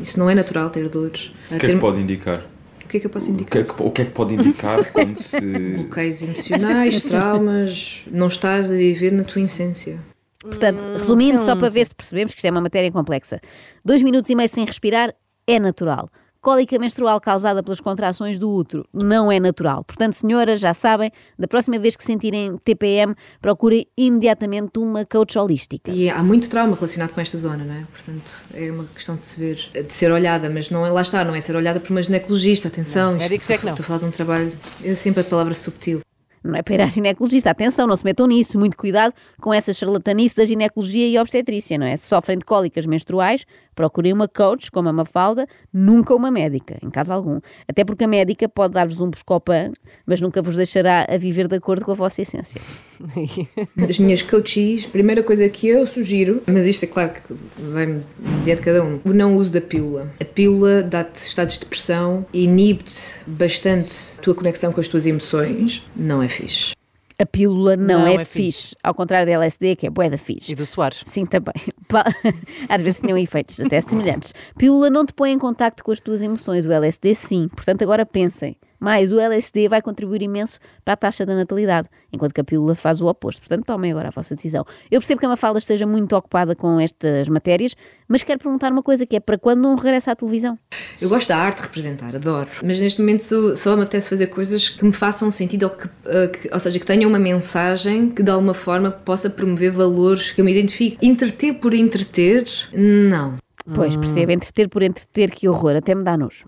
isso 0.03 0.19
não 0.19 0.29
é 0.29 0.35
natural 0.35 0.69
ter 0.69 0.87
dores. 0.87 1.31
O 1.49 1.57
que 1.57 1.65
é 1.65 1.69
que 1.69 1.77
pode 1.77 1.99
indicar? 1.99 2.45
O 2.83 2.87
que 2.87 2.97
é 2.97 2.99
que 2.99 3.05
eu 3.07 3.09
posso 3.09 3.29
O 3.29 3.33
indicar? 3.33 3.51
que 3.51 3.57
é 3.71 3.75
que, 3.75 3.83
o 3.83 3.91
que, 3.91 4.01
é 4.01 4.05
que 4.05 4.11
pode 4.11 4.33
indicar 4.35 4.85
quando 4.91 5.17
se. 5.17 5.39
Bloqueios 5.39 6.21
emocionais, 6.21 7.01
traumas, 7.03 8.03
não 8.11 8.27
estás 8.27 8.69
a 8.69 8.75
viver 8.75 9.11
na 9.11 9.23
tua 9.23 9.41
essência. 9.41 9.99
Portanto, 10.41 10.83
resumindo, 10.93 11.37
sim, 11.37 11.45
só 11.45 11.55
para 11.55 11.69
ver 11.69 11.85
se 11.85 11.93
percebemos 11.93 12.33
que 12.33 12.39
isto 12.39 12.45
é 12.45 12.51
uma 12.51 12.61
matéria 12.61 12.91
complexa. 12.91 13.39
Dois 13.83 14.01
minutos 14.01 14.29
e 14.29 14.35
meio 14.35 14.47
sem 14.47 14.63
respirar 14.63 15.13
é 15.45 15.59
natural. 15.59 16.07
Cólica 16.41 16.79
menstrual 16.79 17.19
causada 17.19 17.61
pelas 17.61 17.81
contrações 17.81 18.39
do 18.39 18.49
útero 18.49 18.85
não 18.93 19.29
é 19.29 19.41
natural. 19.41 19.83
Portanto, 19.83 20.13
senhoras, 20.13 20.61
já 20.61 20.73
sabem, 20.73 21.11
da 21.37 21.47
próxima 21.49 21.77
vez 21.77 21.97
que 21.97 22.03
sentirem 22.03 22.57
TPM, 22.63 23.13
procurem 23.41 23.85
imediatamente 23.97 24.79
uma 24.79 25.05
coach 25.05 25.37
holística. 25.37 25.91
E 25.91 26.09
há 26.09 26.23
muito 26.23 26.49
trauma 26.49 26.75
relacionado 26.75 27.11
com 27.13 27.19
esta 27.19 27.37
zona, 27.37 27.65
não 27.65 27.73
é? 27.73 27.83
Portanto, 27.91 28.23
é 28.53 28.71
uma 28.71 28.85
questão 28.95 29.17
de 29.17 29.23
se 29.25 29.37
ver, 29.37 29.57
de 29.85 29.91
ser 29.93 30.11
olhada, 30.13 30.49
mas 30.49 30.69
não 30.69 30.85
é 30.85 30.89
lá 30.91 31.01
está, 31.01 31.25
não 31.25 31.35
é 31.35 31.41
ser 31.41 31.57
olhada 31.57 31.79
por 31.79 31.91
uma 31.91 32.01
ginecologista, 32.01 32.69
atenção. 32.69 33.11
isto- 33.17 33.23
médicos 33.23 33.49
é 33.49 33.57
que 33.57 33.65
não. 33.65 33.73
Estou 33.73 33.83
a 33.83 33.87
falar 33.87 33.99
de 33.99 34.05
um 34.05 34.11
trabalho, 34.11 34.53
é 34.83 34.95
sempre 34.95 35.21
a 35.21 35.23
palavra 35.25 35.53
subtil. 35.53 35.99
Não 36.43 36.55
é 36.55 36.61
para 36.61 36.75
ir 36.75 36.81
à 36.81 36.87
ginecologista. 36.87 37.49
Atenção, 37.49 37.87
não 37.87 37.95
se 37.95 38.05
metam 38.05 38.27
nisso. 38.27 38.57
Muito 38.57 38.77
cuidado 38.77 39.13
com 39.41 39.53
essa 39.53 39.73
charlatanice 39.73 40.35
da 40.35 40.45
ginecologia 40.45 41.07
e 41.07 41.17
obstetrícia, 41.17 41.77
não 41.77 41.85
é? 41.85 41.95
Se 41.97 42.07
sofrem 42.07 42.37
de 42.37 42.45
cólicas 42.45 42.85
menstruais, 42.85 43.45
procurem 43.75 44.11
uma 44.11 44.27
coach, 44.27 44.69
como 44.71 44.89
a 44.89 44.93
Mafalda, 44.93 45.47
nunca 45.73 46.13
uma 46.13 46.29
médica, 46.29 46.77
em 46.83 46.89
caso 46.89 47.13
algum. 47.13 47.39
Até 47.67 47.85
porque 47.85 48.03
a 48.03 48.07
médica 48.07 48.47
pode 48.49 48.73
dar-vos 48.73 48.99
um 48.99 49.09
buscopan, 49.09 49.71
mas 50.05 50.19
nunca 50.19 50.41
vos 50.41 50.55
deixará 50.55 51.05
a 51.09 51.17
viver 51.17 51.47
de 51.47 51.55
acordo 51.55 51.85
com 51.85 51.91
a 51.91 51.95
vossa 51.95 52.21
essência. 52.21 52.61
As 53.89 53.97
minhas 53.97 54.21
coaches, 54.21 54.85
primeira 54.85 55.23
coisa 55.23 55.47
que 55.47 55.67
eu 55.67 55.87
sugiro, 55.87 56.43
mas 56.45 56.65
isto 56.67 56.83
é 56.83 56.87
claro 56.87 57.11
que 57.13 57.33
vai 57.71 58.01
dia 58.43 58.55
de 58.55 58.61
cada 58.61 58.83
um, 58.83 58.99
o 59.05 59.13
não 59.13 59.37
uso 59.37 59.53
da 59.53 59.61
pílula. 59.61 60.11
A 60.19 60.25
pílula 60.25 60.83
dá-te 60.83 61.17
estados 61.17 61.53
de 61.55 61.61
depressão 61.61 62.25
inibe-te 62.33 63.15
bastante 63.25 63.95
a 64.17 64.21
tua 64.21 64.35
conexão 64.35 64.71
com 64.71 64.79
as 64.79 64.87
tuas 64.87 65.05
emoções. 65.05 65.85
Não 65.95 66.21
é 66.21 66.28
fixe. 66.29 66.73
A 67.21 67.25
pílula 67.25 67.75
não, 67.75 67.99
Não 67.99 68.07
é, 68.07 68.15
é 68.15 68.19
fixe. 68.19 68.61
fixe. 68.61 68.75
Ao 68.81 68.93
contrário 68.93 69.27
da 69.27 69.33
LSD, 69.33 69.75
que 69.75 69.85
é 69.85 69.89
bué 69.89 70.09
da 70.09 70.17
fixe. 70.17 70.53
E 70.53 70.55
do 70.55 70.65
Soares. 70.65 71.01
Sim, 71.05 71.25
também. 71.25 71.53
Às 72.69 72.81
vezes 72.81 73.01
tinham 73.01 73.17
efeitos 73.17 73.59
até 73.59 73.81
semelhantes. 73.81 74.33
Pílula 74.57 74.89
não 74.89 75.05
te 75.05 75.13
põe 75.13 75.31
em 75.31 75.37
contacto 75.37 75.83
com 75.83 75.91
as 75.91 75.99
tuas 75.99 76.21
emoções, 76.21 76.65
o 76.65 76.71
LSD 76.71 77.13
sim. 77.15 77.49
Portanto, 77.49 77.81
agora 77.81 78.05
pensem. 78.05 78.55
Mais, 78.79 79.11
o 79.11 79.19
LSD 79.19 79.67
vai 79.67 79.81
contribuir 79.81 80.21
imenso 80.21 80.59
para 80.85 80.93
a 80.93 80.97
taxa 80.97 81.25
da 81.25 81.35
natalidade, 81.35 81.87
enquanto 82.13 82.33
que 82.33 82.41
a 82.41 82.43
pílula 82.43 82.75
faz 82.75 83.01
o 83.01 83.07
oposto. 83.07 83.41
Portanto, 83.41 83.65
tomem 83.65 83.91
agora 83.91 84.07
a 84.07 84.11
vossa 84.11 84.35
decisão. 84.35 84.65
Eu 84.89 84.99
percebo 84.99 85.19
que 85.19 85.25
a 85.25 85.29
Mafalda 85.29 85.59
esteja 85.59 85.85
muito 85.85 86.15
ocupada 86.15 86.55
com 86.55 86.79
estas 86.79 87.27
matérias, 87.29 87.75
mas 88.07 88.23
quero 88.23 88.39
perguntar 88.39 88.71
uma 88.71 88.81
coisa, 88.83 89.05
que 89.05 89.15
é 89.15 89.19
para 89.19 89.37
quando 89.37 89.61
não 89.61 89.75
regressa 89.75 90.11
à 90.11 90.15
televisão? 90.15 90.57
Eu 91.01 91.09
gosto 91.09 91.29
da 91.29 91.37
arte 91.37 91.57
de 91.57 91.63
representar, 91.63 92.15
adoro. 92.15 92.49
Mas 92.63 92.79
neste 92.79 93.01
momento 93.01 93.21
só, 93.55 93.75
me 93.75 93.81
apetece 93.83 94.07
fazer 94.09 94.27
coisas 94.27 94.69
que 94.69 94.83
me 94.85 94.93
façam 94.93 95.29
sentido, 95.31 95.63
ou, 95.63 95.69
que, 95.71 95.85
uh, 95.87 96.29
que- 96.31 96.49
ou 96.53 96.59
seja, 96.59 96.79
que 96.79 96.85
tenham 96.85 97.09
uma 97.09 97.19
mensagem 97.19 98.09
que 98.09 98.23
de 98.23 98.31
alguma 98.31 98.53
forma 98.53 98.89
possa 98.91 99.29
promover 99.29 99.71
valores 99.71 100.31
que 100.31 100.41
eu 100.41 100.45
me 100.45 100.51
identifique. 100.51 100.97
Entreter 101.05 101.53
por 101.55 101.73
entreter, 101.73 102.45
não. 102.73 103.37
Pois, 103.75 103.95
percebo, 103.95 104.31
entreter 104.31 104.67
por 104.67 104.81
entreter, 104.81 105.29
que 105.31 105.47
horror, 105.47 105.75
até 105.75 105.93
me 105.93 106.03
dá 106.03 106.17
nojo. 106.17 106.45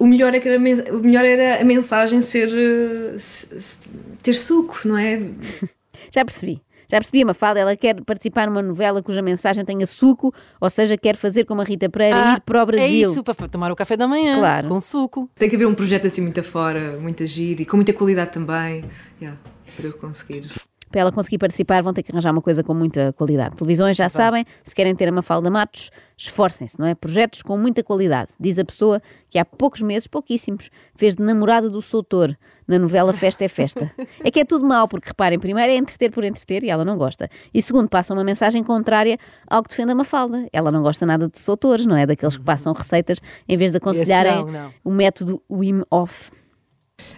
O 0.00 0.06
melhor, 0.06 0.34
é 0.34 0.40
que 0.40 0.48
era, 0.48 0.56
a 0.56 0.60
men- 0.60 0.82
o 0.90 0.98
melhor 1.00 1.24
era 1.24 1.60
a 1.60 1.64
mensagem 1.64 2.20
ser. 2.20 2.48
se- 3.18 3.60
se- 3.60 3.88
ter 4.22 4.34
suco, 4.34 4.80
não 4.86 4.96
é? 4.98 5.20
Já 6.10 6.24
percebi. 6.24 6.60
Já 6.90 6.98
percebi 6.98 7.22
a 7.22 7.26
Mafalda, 7.26 7.60
ela 7.60 7.76
quer 7.76 8.02
participar 8.02 8.48
numa 8.48 8.60
novela 8.62 9.00
cuja 9.00 9.22
mensagem 9.22 9.64
tenha 9.64 9.86
suco, 9.86 10.34
ou 10.60 10.68
seja, 10.68 10.96
quer 10.98 11.14
fazer 11.16 11.44
como 11.44 11.60
a 11.60 11.64
Rita 11.64 11.88
Pereira, 11.88 12.32
ir 12.34 12.40
para 12.40 12.62
o 12.62 12.66
Brasil. 12.66 12.84
É 12.84 12.88
isso, 13.10 13.22
para 13.22 13.46
tomar 13.46 13.70
o 13.70 13.76
café 13.76 13.96
da 13.96 14.08
manhã. 14.08 14.38
Claro. 14.38 14.68
Com 14.68 14.80
suco. 14.80 15.30
Tem 15.36 15.48
que 15.48 15.54
haver 15.54 15.66
um 15.66 15.74
projeto 15.74 16.08
assim 16.08 16.20
muito 16.20 16.40
afora, 16.40 16.96
muito 17.00 17.22
agir 17.22 17.60
e 17.60 17.64
com 17.64 17.76
muita 17.76 17.92
qualidade 17.92 18.32
também. 18.32 18.84
Yeah, 19.22 19.38
para 19.76 19.86
eu 19.86 19.92
conseguir. 19.92 20.48
Para 20.90 21.02
ela 21.02 21.12
conseguir 21.12 21.38
participar, 21.38 21.82
vão 21.82 21.92
ter 21.92 22.02
que 22.02 22.10
arranjar 22.10 22.32
uma 22.32 22.42
coisa 22.42 22.64
com 22.64 22.74
muita 22.74 23.12
qualidade. 23.12 23.56
Televisões 23.56 23.96
já 23.96 24.08
sabem, 24.08 24.44
se 24.64 24.74
querem 24.74 24.94
ter 24.94 25.08
a 25.08 25.12
Mafalda 25.12 25.50
Matos, 25.50 25.90
esforcem-se, 26.16 26.78
não 26.78 26.86
é? 26.86 26.94
Projetos 26.94 27.42
com 27.42 27.56
muita 27.56 27.82
qualidade. 27.82 28.30
Diz 28.38 28.58
a 28.58 28.64
pessoa 28.64 29.00
que 29.28 29.38
há 29.38 29.44
poucos 29.44 29.82
meses, 29.82 30.08
pouquíssimos, 30.08 30.68
fez 30.96 31.14
de 31.14 31.22
namorada 31.22 31.70
do 31.70 31.80
Soutor 31.80 32.36
na 32.66 32.78
novela 32.78 33.12
Festa 33.12 33.44
é 33.44 33.48
Festa. 33.48 33.90
É 34.22 34.30
que 34.30 34.40
é 34.40 34.44
tudo 34.44 34.66
mau, 34.66 34.86
porque 34.86 35.08
reparem, 35.08 35.38
primeiro 35.38 35.72
é 35.72 35.76
entreter 35.76 36.10
por 36.10 36.24
entreter 36.24 36.62
e 36.62 36.70
ela 36.70 36.84
não 36.84 36.96
gosta. 36.96 37.28
E 37.54 37.62
segundo, 37.62 37.88
passa 37.88 38.12
uma 38.12 38.22
mensagem 38.22 38.62
contrária 38.62 39.18
ao 39.46 39.62
que 39.62 39.70
defende 39.70 39.92
a 39.92 39.94
Mafalda. 39.94 40.46
Ela 40.52 40.70
não 40.70 40.82
gosta 40.82 41.06
nada 41.06 41.26
de 41.26 41.38
Soutores, 41.38 41.86
não 41.86 41.96
é? 41.96 42.06
Daqueles 42.06 42.36
que 42.36 42.42
passam 42.42 42.72
receitas 42.72 43.18
em 43.48 43.56
vez 43.56 43.70
de 43.70 43.78
aconselharem 43.78 44.36
não, 44.36 44.46
não. 44.46 44.74
o 44.84 44.90
método 44.90 45.42
Wim 45.50 45.82
Hof. 45.90 46.30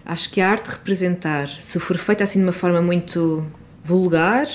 Acho 0.05 0.31
que 0.31 0.39
a 0.39 0.49
arte 0.49 0.69
de 0.69 0.75
representar, 0.75 1.49
se 1.49 1.79
for 1.79 1.97
feita 1.97 2.23
assim 2.23 2.39
de 2.39 2.45
uma 2.45 2.53
forma 2.53 2.81
muito 2.81 3.45
vulgar, 3.83 4.47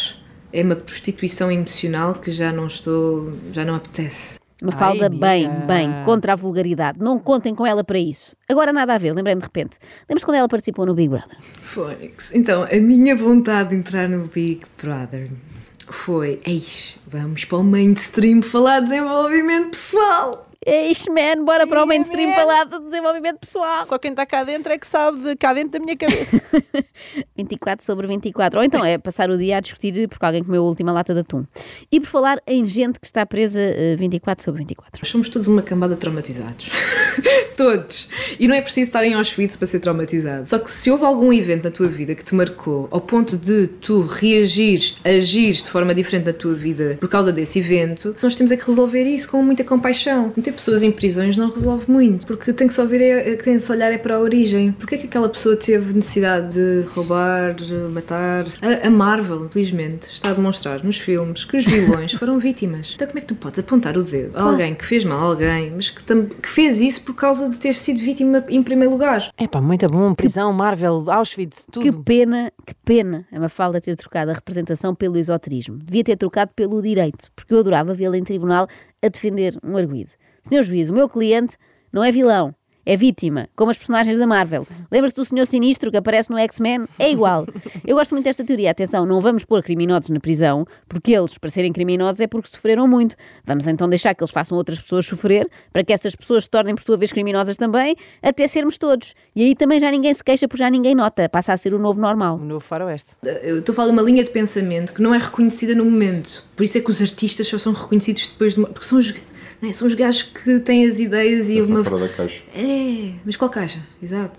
é 0.53 0.63
uma 0.63 0.77
prostituição 0.77 1.53
emocional 1.53 2.15
que 2.15 2.31
já 2.31 2.53
não 2.53 2.67
estou, 2.67 3.33
já 3.53 3.65
não 3.65 3.75
apetece. 3.75 4.39
Mafalda, 4.61 5.05
Ai, 5.05 5.11
bem, 5.11 5.49
bem, 5.67 6.05
contra 6.05 6.33
a 6.33 6.37
vulgaridade. 6.37 6.99
Não 7.01 7.17
contem 7.19 7.55
com 7.55 7.65
ela 7.65 7.85
para 7.85 7.99
isso. 7.99 8.35
Agora 8.49 8.73
nada 8.73 8.95
a 8.95 8.99
ver, 8.99 9.13
lembrei-me 9.13 9.41
de 9.41 9.47
repente. 9.47 9.79
Lembras 10.09 10.25
quando 10.25 10.37
ela 10.37 10.49
participou 10.49 10.85
no 10.85 10.95
Big 10.95 11.09
Brother? 11.09 11.37
Fónix. 11.41 12.33
Então, 12.35 12.65
a 12.65 12.81
minha 12.81 13.15
vontade 13.15 13.71
de 13.71 13.77
entrar 13.77 14.09
no 14.09 14.27
Big 14.27 14.63
Brother 14.83 15.31
foi: 15.79 16.41
eis, 16.45 16.97
vamos 17.07 17.45
para 17.45 17.59
o 17.59 17.63
mainstream 17.63 18.43
falar 18.43 18.81
de 18.81 18.89
desenvolvimento 18.89 19.71
pessoal. 19.71 20.48
Eish, 20.69 21.07
man, 21.09 21.45
bora 21.47 21.67
para 21.67 21.83
o 21.83 21.87
mainstream 21.87 22.31
falar 22.35 22.65
de 22.65 22.79
desenvolvimento 22.81 23.39
pessoal. 23.39 23.87
Só 23.87 23.97
quem 23.99 24.11
está 24.11 24.27
cá 24.27 24.43
dentro 24.43 24.71
é 24.71 24.77
que 24.77 24.87
sabe 24.87 25.23
de 25.23 25.35
cá 25.35 25.55
dentro 25.55 25.73
da 25.73 25.79
minha 25.79 25.97
cabeça. 25.97 26.39
24 27.35 27.83
sobre 27.83 28.07
24. 28.07 28.59
Ou 28.59 28.65
então 28.65 28.85
é 28.85 28.99
passar 28.99 29.31
o 29.31 29.39
dia 29.39 29.57
a 29.57 29.61
discutir 29.61 30.07
porque 30.07 30.27
alguém 30.27 30.45
comeu 30.45 30.63
a 30.63 30.67
última 30.67 30.93
lata 30.93 31.15
de 31.15 31.21
atum. 31.21 31.47
E 31.91 31.99
por 31.99 32.09
falar 32.09 32.39
em 32.47 32.67
gente 32.67 33.01
que 33.01 33.07
está 33.07 33.25
presa 33.25 33.63
eh, 33.63 33.97
24 33.97 34.45
sobre 34.45 34.59
24. 34.59 35.01
Nós 35.01 35.09
somos 35.09 35.31
todos 35.31 35.49
uma 35.49 35.63
cambada 35.63 35.95
de 35.95 36.01
traumatizados. 36.01 36.69
todos. 37.57 38.09
E 38.39 38.47
não 38.47 38.55
é 38.55 38.61
preciso 38.61 38.89
estar 38.89 39.05
em 39.05 39.15
Auschwitz 39.15 39.57
para 39.57 39.67
ser 39.67 39.81
traumatizado. 39.81 40.51
Só 40.51 40.59
que 40.59 40.71
se 40.71 40.91
houve 40.91 41.05
algum 41.05 41.33
evento 41.33 41.65
na 41.65 41.71
tua 41.71 41.89
vida 41.89 42.15
que 42.15 42.23
te 42.23 42.35
marcou 42.35 42.89
ao 42.91 43.01
ponto 43.01 43.39
de 43.39 43.67
tu 43.67 44.03
reagires, 44.03 44.97
agires 45.03 45.63
de 45.63 45.71
forma 45.71 45.95
diferente 45.95 46.27
na 46.27 46.33
tua 46.35 46.55
vida 46.55 46.99
por 47.01 47.09
causa 47.09 47.33
desse 47.33 47.59
evento, 47.59 48.15
nós 48.23 48.37
temos 48.37 48.53
é 48.53 48.57
que 48.57 48.67
resolver 48.67 49.03
isso 49.05 49.31
com 49.31 49.43
muita 49.43 49.65
compaixão. 49.65 50.33
Meter 50.37 50.58
pessoas 50.59 50.83
em 50.83 50.91
prisões 50.91 51.37
não 51.37 51.49
resolve 51.51 51.91
muito, 51.91 52.27
porque 52.27 52.53
tem 52.53 52.67
que 52.67 52.75
se 52.75 52.81
ouvir, 52.81 53.01
é, 53.01 53.37
tem 53.37 53.55
que 53.55 53.61
se 53.61 53.73
olhar 53.73 53.93
é 53.93 53.99
para 53.99 54.17
a 54.17 54.19
origem. 54.19 54.73
Porquê 54.73 54.97
é 54.97 54.99
que 54.99 55.07
aquela 55.07 55.29
pessoa 55.29 55.57
teve 55.57 55.95
necessidade 55.95 56.55
de 56.55 56.87
roubar, 56.89 57.55
de 57.55 57.75
matar? 57.75 58.45
A, 58.61 58.87
a 58.87 58.91
Marvel, 58.91 59.47
infelizmente, 59.47 60.11
está 60.11 60.31
a 60.31 60.33
demonstrar 60.35 60.83
nos 60.85 60.99
filmes 60.99 61.45
que 61.45 61.57
os 61.57 61.65
vilões 61.65 62.13
foram 62.13 62.39
vítimas. 62.41 62.93
Então 62.95 63.07
como 63.07 63.19
é 63.19 63.21
que 63.23 63.29
tu 63.29 63.35
podes 63.35 63.59
apontar 63.59 63.97
o 63.97 64.03
dedo 64.03 64.37
a 64.37 64.43
alguém 64.43 64.75
que 64.75 64.85
fez 64.85 65.05
mal 65.05 65.19
a 65.19 65.23
alguém, 65.23 65.73
mas 65.75 65.91
que, 65.91 66.03
que 66.03 66.49
fez 66.49 66.81
isso 66.81 67.03
por 67.03 67.15
causa 67.15 67.49
de 67.49 67.59
ter 67.59 67.75
sido 67.75 68.01
vítima 68.01 68.45
em 68.49 68.63
primeiro 68.63 68.91
lugar? 68.93 69.31
É 69.37 69.47
pá, 69.47 69.61
muito 69.61 69.87
bom. 69.87 70.15
Prisão, 70.15 70.53
Marvel, 70.53 71.05
Auschwitz, 71.09 71.67
Que 71.71 71.91
tudo. 71.91 72.03
pena, 72.03 72.53
que 72.67 72.75
pena 72.85 73.25
a 73.33 73.39
Mafalda 73.39 73.81
ter 73.81 73.95
trocado 73.97 74.31
a 74.31 74.35
representação 74.35 74.95
pelo 74.95 75.17
esoterismo. 75.17 75.79
Devia 75.79 76.05
ter 76.05 76.17
trocado 76.17 76.51
pelo 76.55 76.83
direito, 76.83 77.31
porque 77.35 77.55
eu 77.55 77.59
adorava 77.59 77.95
vê-la 77.95 78.17
em 78.19 78.25
tribunal 78.25 78.67
a 79.03 79.09
defender 79.09 79.55
um 79.63 79.77
arguído. 79.77 80.13
Senhor 80.43 80.63
juiz, 80.63 80.91
o 80.91 80.95
meu 80.95 81.09
cliente 81.09 81.57
não 81.93 82.03
é 82.05 82.11
vilão, 82.11 82.55
é 82.89 82.97
vítima, 82.97 83.51
como 83.55 83.71
as 83.71 83.77
personagens 83.77 84.17
da 84.17 84.27
Marvel. 84.27 84.67
Lembra-se 84.91 85.15
do 85.15 85.23
Senhor 85.23 85.47
Sinistro 85.47 85.91
que 85.91 85.99
aparece 85.99 86.31
no 86.31 86.39
X-Men? 86.39 86.87
É 86.99 87.11
igual. 87.11 87.47
Eu 87.87 87.97
gosto 87.97 88.13
muito 88.13 88.25
desta 88.25 88.43
teoria. 88.43 88.71
Atenção, 88.71 89.05
não 89.05 89.21
vamos 89.21 89.45
pôr 89.45 89.63
criminosos 89.63 90.09
na 90.09 90.19
prisão, 90.19 90.67
porque 90.89 91.13
eles, 91.13 91.37
para 91.37 91.51
serem 91.51 91.71
criminosos, 91.71 92.19
é 92.23 92.27
porque 92.27 92.49
sofreram 92.49 92.89
muito. 92.89 93.15
Vamos 93.45 93.69
então 93.69 93.91
deixar 93.91 94.15
que 94.15 94.23
eles 94.23 94.31
façam 94.31 94.57
outras 94.57 94.81
pessoas 94.81 95.05
sofrer, 95.05 95.47
para 95.71 95.85
que 95.85 95.93
essas 95.93 96.17
pessoas 96.17 96.45
se 96.45 96.51
tornem, 96.51 96.75
por 96.75 96.83
sua 96.83 96.97
vez, 96.97 97.13
criminosas 97.13 97.59
também, 97.59 97.95
até 98.23 98.49
sermos 98.49 98.79
todos. 98.79 99.13
E 99.37 99.43
aí 99.43 99.55
também 99.55 99.79
já 99.79 99.91
ninguém 99.91 100.15
se 100.15 100.25
queixa, 100.25 100.49
porque 100.49 100.63
já 100.63 100.71
ninguém 100.71 100.95
nota. 100.95 101.29
Passa 101.29 101.53
a 101.53 101.59
ser 101.59 101.75
o 101.75 101.79
novo 101.79 102.01
normal. 102.01 102.37
O 102.37 102.45
novo 102.45 102.61
faroeste. 102.61 103.11
Eu 103.43 103.59
estou 103.59 103.75
a 103.75 103.77
falar 103.77 103.89
de 103.89 103.93
uma 103.93 104.03
linha 104.03 104.25
de 104.25 104.31
pensamento 104.31 104.95
que 104.95 105.03
não 105.03 105.15
é 105.15 105.19
reconhecida 105.19 105.75
no 105.75 105.85
momento. 105.85 106.43
Por 106.57 106.63
isso 106.63 106.79
é 106.79 106.81
que 106.81 106.91
os 106.91 107.03
artistas 107.03 107.47
só 107.47 107.59
são 107.59 107.75
reconhecidos 107.75 108.29
depois 108.29 108.55
de 108.55 108.61
uma... 108.61 108.69
Porque 108.69 108.87
são 108.87 108.99
os, 108.99 109.13
não 109.61 109.69
é? 109.69 109.73
são 109.73 109.87
os 109.89 109.95
gajos 109.95 110.23
que 110.23 110.61
têm 110.61 110.87
as 110.87 111.01
ideias 111.01 111.49
e 111.49 111.61
uma... 111.61 111.83
fora 111.85 112.07
da 112.07 112.09
caixa. 112.15 112.41
É, 112.55 113.11
mas 113.25 113.37
qual 113.37 113.51
caixa? 113.51 113.81
Exato. 114.03 114.39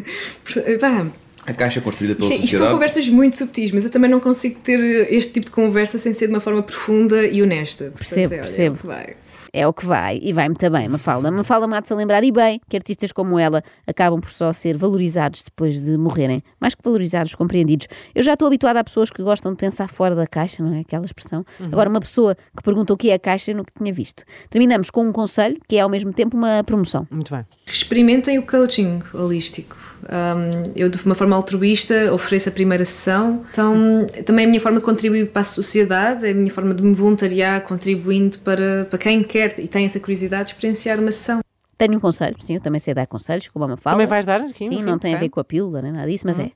Portanto, 0.44 0.78
Pá, 0.80 1.06
A 1.46 1.52
caixa 1.54 1.80
construída 1.80 2.14
pela 2.14 2.26
isto, 2.28 2.34
isto 2.44 2.50
são 2.50 2.58
sociedade. 2.58 2.72
conversas 2.74 3.08
muito 3.08 3.36
subtis, 3.36 3.70
mas 3.72 3.84
eu 3.84 3.90
também 3.90 4.10
não 4.10 4.20
consigo 4.20 4.60
ter 4.60 4.78
este 5.12 5.32
tipo 5.32 5.46
de 5.46 5.52
conversa 5.52 5.98
sem 5.98 6.12
ser 6.12 6.26
de 6.26 6.32
uma 6.34 6.40
forma 6.40 6.62
profunda 6.62 7.24
e 7.26 7.42
honesta. 7.42 7.84
Portanto, 7.84 7.98
Percebo, 7.98 8.34
é, 8.34 8.36
olha, 8.36 8.42
percebo. 8.44 8.78
é 8.82 8.86
vai. 8.86 9.16
É 9.52 9.66
o 9.66 9.72
que 9.72 9.84
vai, 9.84 10.18
e 10.22 10.32
vai 10.32 10.48
muito 10.48 10.70
bem, 10.70 10.88
Mafalda. 10.88 11.30
Mafalda 11.30 11.66
mata-se 11.66 11.92
a 11.92 11.96
lembrar, 11.96 12.22
e 12.24 12.30
bem, 12.30 12.60
que 12.68 12.76
artistas 12.76 13.12
como 13.12 13.38
ela 13.38 13.62
acabam 13.86 14.20
por 14.20 14.30
só 14.30 14.52
ser 14.52 14.76
valorizados 14.76 15.42
depois 15.42 15.80
de 15.80 15.96
morrerem. 15.96 16.42
Mais 16.60 16.74
que 16.74 16.82
valorizados, 16.82 17.34
compreendidos. 17.34 17.88
Eu 18.14 18.22
já 18.22 18.34
estou 18.34 18.46
habituada 18.46 18.80
a 18.80 18.84
pessoas 18.84 19.10
que 19.10 19.22
gostam 19.22 19.52
de 19.52 19.58
pensar 19.58 19.88
fora 19.88 20.14
da 20.14 20.26
caixa, 20.26 20.62
não 20.62 20.74
é? 20.74 20.80
Aquela 20.80 21.04
expressão. 21.04 21.44
Agora, 21.72 21.88
uma 21.88 22.00
pessoa 22.00 22.34
que 22.56 22.62
pergunta 22.62 22.92
o 22.92 22.96
que 22.96 23.10
é 23.10 23.14
a 23.14 23.18
caixa, 23.18 23.50
eu 23.50 23.56
nunca 23.56 23.72
tinha 23.76 23.92
visto. 23.92 24.24
Terminamos 24.50 24.90
com 24.90 25.06
um 25.06 25.12
conselho, 25.12 25.58
que 25.66 25.76
é 25.76 25.80
ao 25.80 25.88
mesmo 25.88 26.12
tempo 26.12 26.36
uma 26.36 26.62
promoção. 26.64 27.06
Muito 27.10 27.34
bem. 27.34 27.44
Experimentem 27.66 28.38
o 28.38 28.46
coaching 28.46 29.02
holístico. 29.14 29.87
Um, 30.10 30.72
eu, 30.74 30.88
de 30.88 31.04
uma 31.04 31.14
forma 31.14 31.36
altruísta, 31.36 32.12
ofereço 32.14 32.48
a 32.48 32.52
primeira 32.52 32.84
sessão. 32.84 33.44
Então, 33.50 34.06
também 34.24 34.44
é 34.44 34.46
a 34.46 34.48
minha 34.48 34.60
forma 34.60 34.78
de 34.78 34.84
contribuir 34.84 35.30
para 35.30 35.42
a 35.42 35.44
sociedade, 35.44 36.26
é 36.26 36.30
a 36.30 36.34
minha 36.34 36.50
forma 36.50 36.72
de 36.74 36.82
me 36.82 36.94
voluntariar, 36.94 37.60
contribuindo 37.62 38.38
para, 38.38 38.86
para 38.88 38.98
quem 38.98 39.22
quer 39.22 39.58
e 39.60 39.68
tem 39.68 39.84
essa 39.84 40.00
curiosidade 40.00 40.44
de 40.44 40.50
experienciar 40.54 40.98
uma 40.98 41.12
sessão. 41.12 41.40
Tenho 41.76 41.94
um 41.96 42.00
conselho, 42.00 42.34
sim, 42.40 42.54
eu 42.54 42.60
também 42.60 42.80
sei 42.80 42.92
dar 42.94 43.06
conselhos, 43.06 43.48
como 43.48 43.64
a 43.64 43.68
Mafalda. 43.68 43.94
Também 43.96 44.06
vais 44.06 44.26
dar 44.26 44.40
aqui 44.40 44.66
Sim, 44.66 44.78
fim? 44.78 44.82
não 44.82 44.98
tem 44.98 45.12
a 45.12 45.16
Ok. 45.16 45.28
ver 45.28 45.30
com 45.30 45.40
a 45.40 45.44
pílula, 45.44 45.80
nem 45.82 45.92
nada 45.92 46.10
disso, 46.10 46.26
mas 46.26 46.40
é. 46.40 46.50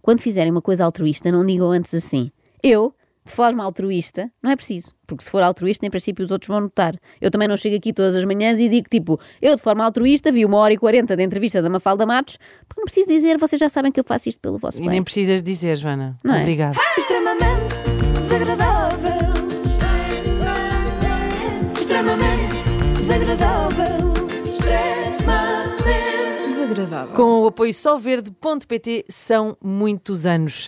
Quando 0.00 0.20
fizerem 0.20 0.52
uma 0.52 0.62
coisa 0.62 0.84
altruísta, 0.84 1.32
não 1.32 1.44
digam 1.44 1.70
antes 1.72 1.94
assim. 1.94 2.30
Eu 2.62 2.92
de 3.28 3.34
forma 3.34 3.62
altruísta, 3.62 4.30
não 4.42 4.50
é 4.50 4.56
preciso. 4.56 4.94
Porque 5.06 5.22
se 5.24 5.30
for 5.30 5.42
altruísta, 5.42 5.86
em 5.86 5.90
princípio 5.90 6.24
os 6.24 6.30
outros 6.30 6.48
vão 6.48 6.60
notar. 6.62 6.94
Eu 7.20 7.30
também 7.30 7.46
não 7.48 7.56
chego 7.56 7.76
aqui 7.76 7.92
todas 7.92 8.16
as 8.16 8.24
manhãs 8.24 8.58
e 8.60 8.68
digo 8.68 8.88
tipo, 8.90 9.20
eu 9.40 9.54
de 9.54 9.62
forma 9.62 9.84
altruísta 9.84 10.32
vi 10.32 10.44
uma 10.44 10.58
hora 10.58 10.72
e 10.74 10.78
quarenta 10.78 11.16
de 11.16 11.22
entrevista 11.22 11.62
da 11.62 11.68
Mafalda 11.70 12.04
Matos, 12.06 12.38
porque 12.66 12.80
não 12.80 12.84
preciso 12.84 13.08
dizer, 13.08 13.38
vocês 13.38 13.58
já 13.60 13.68
sabem 13.68 13.92
que 13.92 14.00
eu 14.00 14.04
faço 14.04 14.28
isto 14.28 14.40
pelo 14.40 14.58
vosso 14.58 14.78
E 14.78 14.80
bem. 14.80 14.90
nem 14.90 15.02
precisas 15.02 15.42
dizer, 15.42 15.76
Joana. 15.76 16.16
Não 16.24 16.34
é? 16.34 16.40
Obrigada. 16.40 16.78
extremamente 16.98 17.74
desagradável. 18.22 19.08
Extremamente 21.76 22.54
desagradável. 22.98 24.14
Extremamente 24.44 25.68
Desagradável. 26.48 27.14
Com 27.14 27.42
o 27.42 27.46
apoio 27.46 27.72
solverde.pt 27.74 29.04
são 29.08 29.56
muitos 29.62 30.26
anos. 30.26 30.66